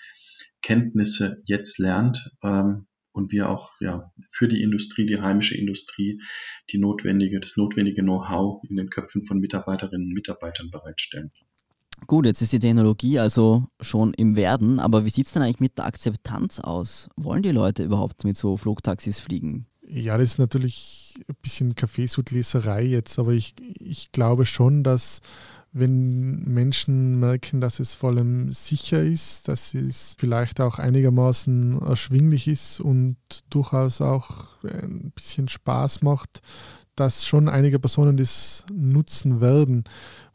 Kenntnisse 0.61 1.41
jetzt 1.45 1.77
lernt 1.77 2.31
ähm, 2.43 2.87
und 3.11 3.31
wir 3.31 3.49
auch 3.49 3.71
ja 3.79 4.11
für 4.31 4.47
die 4.47 4.61
Industrie, 4.61 5.05
die 5.05 5.19
heimische 5.19 5.57
Industrie, 5.57 6.21
die 6.71 6.77
notwendige, 6.77 7.39
das 7.39 7.57
notwendige 7.57 8.01
Know-how 8.01 8.63
in 8.69 8.75
den 8.75 8.89
Köpfen 8.89 9.25
von 9.25 9.39
Mitarbeiterinnen 9.39 10.07
und 10.07 10.13
Mitarbeitern 10.13 10.71
bereitstellen. 10.71 11.31
Gut, 12.07 12.25
jetzt 12.25 12.41
ist 12.41 12.53
die 12.53 12.59
Technologie 12.59 13.19
also 13.19 13.67
schon 13.79 14.13
im 14.15 14.35
Werden, 14.35 14.79
aber 14.79 15.05
wie 15.05 15.09
sieht 15.09 15.27
es 15.27 15.33
denn 15.33 15.43
eigentlich 15.43 15.59
mit 15.59 15.77
der 15.77 15.85
Akzeptanz 15.85 16.59
aus? 16.59 17.09
Wollen 17.15 17.43
die 17.43 17.51
Leute 17.51 17.83
überhaupt 17.83 18.23
mit 18.23 18.37
so 18.37 18.57
Flugtaxis 18.57 19.19
fliegen? 19.19 19.67
Ja, 19.87 20.17
das 20.17 20.29
ist 20.29 20.39
natürlich 20.39 21.15
ein 21.27 21.35
bisschen 21.41 21.75
Kaffeesudleserei 21.75 22.83
jetzt, 22.83 23.19
aber 23.19 23.33
ich, 23.33 23.55
ich 23.59 24.11
glaube 24.11 24.45
schon, 24.45 24.83
dass 24.83 25.21
wenn 25.73 26.43
Menschen 26.43 27.19
merken, 27.19 27.61
dass 27.61 27.79
es 27.79 27.95
vor 27.95 28.09
allem 28.09 28.51
sicher 28.51 29.01
ist, 29.01 29.47
dass 29.47 29.73
es 29.73 30.15
vielleicht 30.19 30.59
auch 30.59 30.79
einigermaßen 30.79 31.81
erschwinglich 31.81 32.47
ist 32.47 32.81
und 32.81 33.17
durchaus 33.49 34.01
auch 34.01 34.61
ein 34.63 35.11
bisschen 35.15 35.47
Spaß 35.47 36.01
macht, 36.01 36.41
dass 36.95 37.25
schon 37.25 37.47
einige 37.47 37.79
Personen 37.79 38.17
das 38.17 38.65
nutzen 38.71 39.39
werden. 39.39 39.85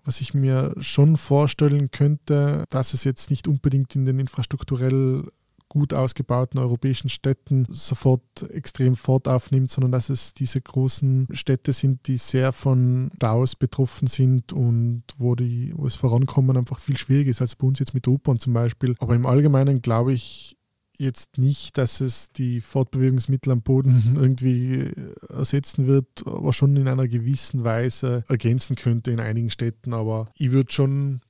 Was 0.04 0.20
ich 0.20 0.32
mir 0.32 0.74
schon 0.78 1.16
vorstellen 1.16 1.90
könnte, 1.90 2.64
dass 2.70 2.94
es 2.94 3.04
jetzt 3.04 3.28
nicht 3.28 3.46
unbedingt 3.46 3.94
in 3.94 4.04
den 4.04 4.20
infrastrukturell 4.20 5.24
gut 5.68 5.92
ausgebauten 5.92 6.60
europäischen 6.60 7.08
Städten 7.08 7.66
sofort 7.70 8.22
extrem 8.50 8.96
Fort 8.96 9.28
aufnimmt, 9.28 9.70
sondern 9.70 9.92
dass 9.92 10.08
es 10.08 10.32
diese 10.32 10.60
großen 10.60 11.28
Städte 11.32 11.72
sind, 11.72 12.06
die 12.06 12.16
sehr 12.18 12.52
von 12.52 13.10
Staus 13.16 13.56
betroffen 13.56 14.06
sind 14.08 14.52
und 14.52 15.02
wo, 15.18 15.34
die, 15.34 15.72
wo 15.76 15.86
es 15.86 15.96
vorankommen 15.96 16.56
einfach 16.56 16.78
viel 16.78 16.96
schwieriger 16.96 17.30
ist 17.30 17.40
als 17.40 17.56
bei 17.56 17.66
uns 17.66 17.78
jetzt 17.78 17.94
mit 17.94 18.06
Opern 18.08 18.38
zum 18.38 18.52
Beispiel. 18.52 18.94
Aber 19.00 19.14
im 19.14 19.26
Allgemeinen 19.26 19.82
glaube 19.82 20.12
ich, 20.12 20.56
jetzt 20.98 21.38
nicht, 21.38 21.76
dass 21.78 22.00
es 22.00 22.30
die 22.32 22.60
Fortbewegungsmittel 22.60 23.52
am 23.52 23.62
Boden 23.62 24.14
irgendwie 24.16 24.90
ersetzen 25.28 25.86
wird, 25.86 26.06
aber 26.26 26.52
schon 26.52 26.76
in 26.76 26.88
einer 26.88 27.08
gewissen 27.08 27.64
Weise 27.64 28.24
ergänzen 28.28 28.76
könnte 28.76 29.10
in 29.10 29.20
einigen 29.20 29.50
Städten. 29.50 29.92
Aber 29.92 30.28
ich 30.36 30.52
würde 30.52 30.72
schon 30.72 31.20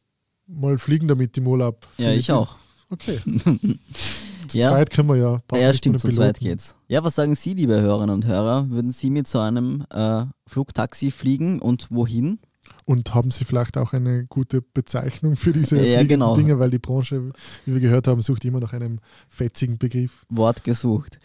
mal 0.47 0.79
fliegen 0.79 1.09
damit 1.09 1.37
im 1.39 1.47
Urlaub. 1.47 1.87
Ja, 1.99 2.13
ich 2.13 2.31
auch. 2.31 2.57
Okay. 2.91 3.19
zu 4.49 4.59
ja. 4.59 4.71
zweit 4.71 4.91
können 4.91 5.09
wir 5.09 5.17
ja. 5.17 5.43
Ja, 5.53 5.75
stimmt, 5.75 6.01
zu 6.01 6.09
zweit 6.09 6.39
geht's. 6.39 6.77
Ja, 6.89 7.03
was 7.03 7.17
sagen 7.17 7.35
Sie, 7.35 7.55
liebe 7.55 7.81
Hörerinnen 7.81 8.15
und 8.15 8.27
Hörer? 8.27 8.71
Würden 8.71 8.93
Sie 8.93 9.11
mit 9.11 9.27
so 9.27 9.41
einem 9.41 9.85
äh, 9.91 10.25
Flugtaxi 10.47 11.11
fliegen 11.11 11.61
und 11.61 11.89
wohin? 11.91 12.39
Und 12.85 13.15
haben 13.15 13.33
Sie 13.33 13.45
vielleicht 13.45 13.77
auch 13.79 13.93
eine 13.93 14.27
gute 14.27 14.63
Bezeichnung 14.63 15.35
für 15.35 15.53
diese 15.53 15.85
ja, 15.85 16.05
genau. 16.05 16.37
Dinge, 16.37 16.59
weil 16.61 16.71
die 16.71 16.79
Branche, 16.79 17.33
wie 17.65 17.75
wir 17.75 17.81
gehört 17.81 18.07
haben, 18.07 18.21
sucht 18.21 18.45
immer 18.45 18.61
nach 18.61 18.73
einem 18.73 19.01
fetzigen 19.29 19.79
Begriff. 19.79 20.25
Wort 20.29 20.63
gesucht. 20.63 21.19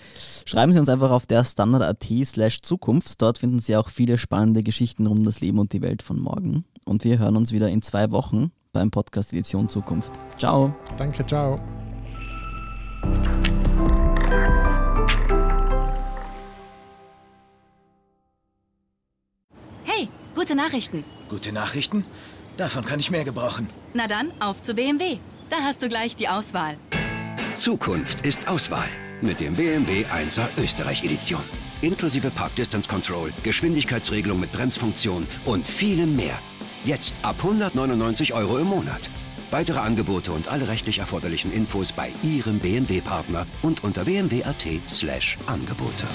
Schreiben 0.45 0.73
Sie 0.73 0.79
uns 0.79 0.89
einfach 0.89 1.11
auf 1.11 1.27
der 1.27 1.43
Standard.at 1.43 2.03
slash 2.25 2.61
Zukunft. 2.61 3.21
Dort 3.21 3.37
finden 3.37 3.59
Sie 3.59 3.75
auch 3.75 3.89
viele 3.89 4.17
spannende 4.17 4.63
Geschichten 4.63 5.05
um 5.05 5.23
das 5.23 5.39
Leben 5.39 5.59
und 5.59 5.73
die 5.73 5.81
Welt 5.83 6.01
von 6.01 6.19
morgen. 6.19 6.65
Und 6.85 7.03
wir 7.03 7.19
hören 7.19 7.37
uns 7.37 7.51
wieder 7.51 7.69
in 7.69 7.83
zwei 7.83 8.09
Wochen 8.09 8.51
beim 8.73 8.89
Podcast 8.89 9.33
Edition 9.33 9.67
Zukunft. 9.69 10.19
Ciao. 10.37 10.73
Danke, 10.97 11.25
ciao. 11.25 11.59
Hey, 19.83 20.07
gute 20.35 20.55
Nachrichten. 20.55 21.03
Gute 21.29 21.51
Nachrichten? 21.51 22.05
Davon 22.57 22.85
kann 22.85 22.99
ich 22.99 23.11
mehr 23.11 23.23
gebrauchen. 23.23 23.69
Na 23.93 24.07
dann, 24.07 24.31
auf 24.39 24.61
zu 24.61 24.73
BMW. 24.73 25.17
Da 25.49 25.57
hast 25.63 25.81
du 25.81 25.89
gleich 25.89 26.15
die 26.15 26.27
Auswahl. 26.27 26.77
Zukunft 27.55 28.25
ist 28.25 28.47
Auswahl. 28.47 28.87
Mit 29.21 29.39
dem 29.39 29.55
BMW 29.55 30.05
1er 30.05 30.47
Österreich 30.57 31.03
Edition. 31.03 31.41
Inklusive 31.81 32.29
Park 32.31 32.55
Distance 32.55 32.87
Control, 32.87 33.31
Geschwindigkeitsregelung 33.43 34.39
mit 34.39 34.51
Bremsfunktion 34.51 35.27
und 35.45 35.65
vielem 35.65 36.15
mehr. 36.15 36.37
Jetzt 36.83 37.15
ab 37.21 37.35
199 37.37 38.33
Euro 38.33 38.57
im 38.57 38.67
Monat. 38.67 39.09
Weitere 39.51 39.79
Angebote 39.79 40.31
und 40.31 40.47
alle 40.47 40.67
rechtlich 40.67 40.99
erforderlichen 40.99 41.51
Infos 41.51 41.91
bei 41.91 42.11
Ihrem 42.23 42.59
BMW-Partner 42.59 43.45
und 43.61 43.83
unter 43.83 44.05
bmw.at 44.05 44.65
slash 44.89 45.37
Angebote. 45.45 46.07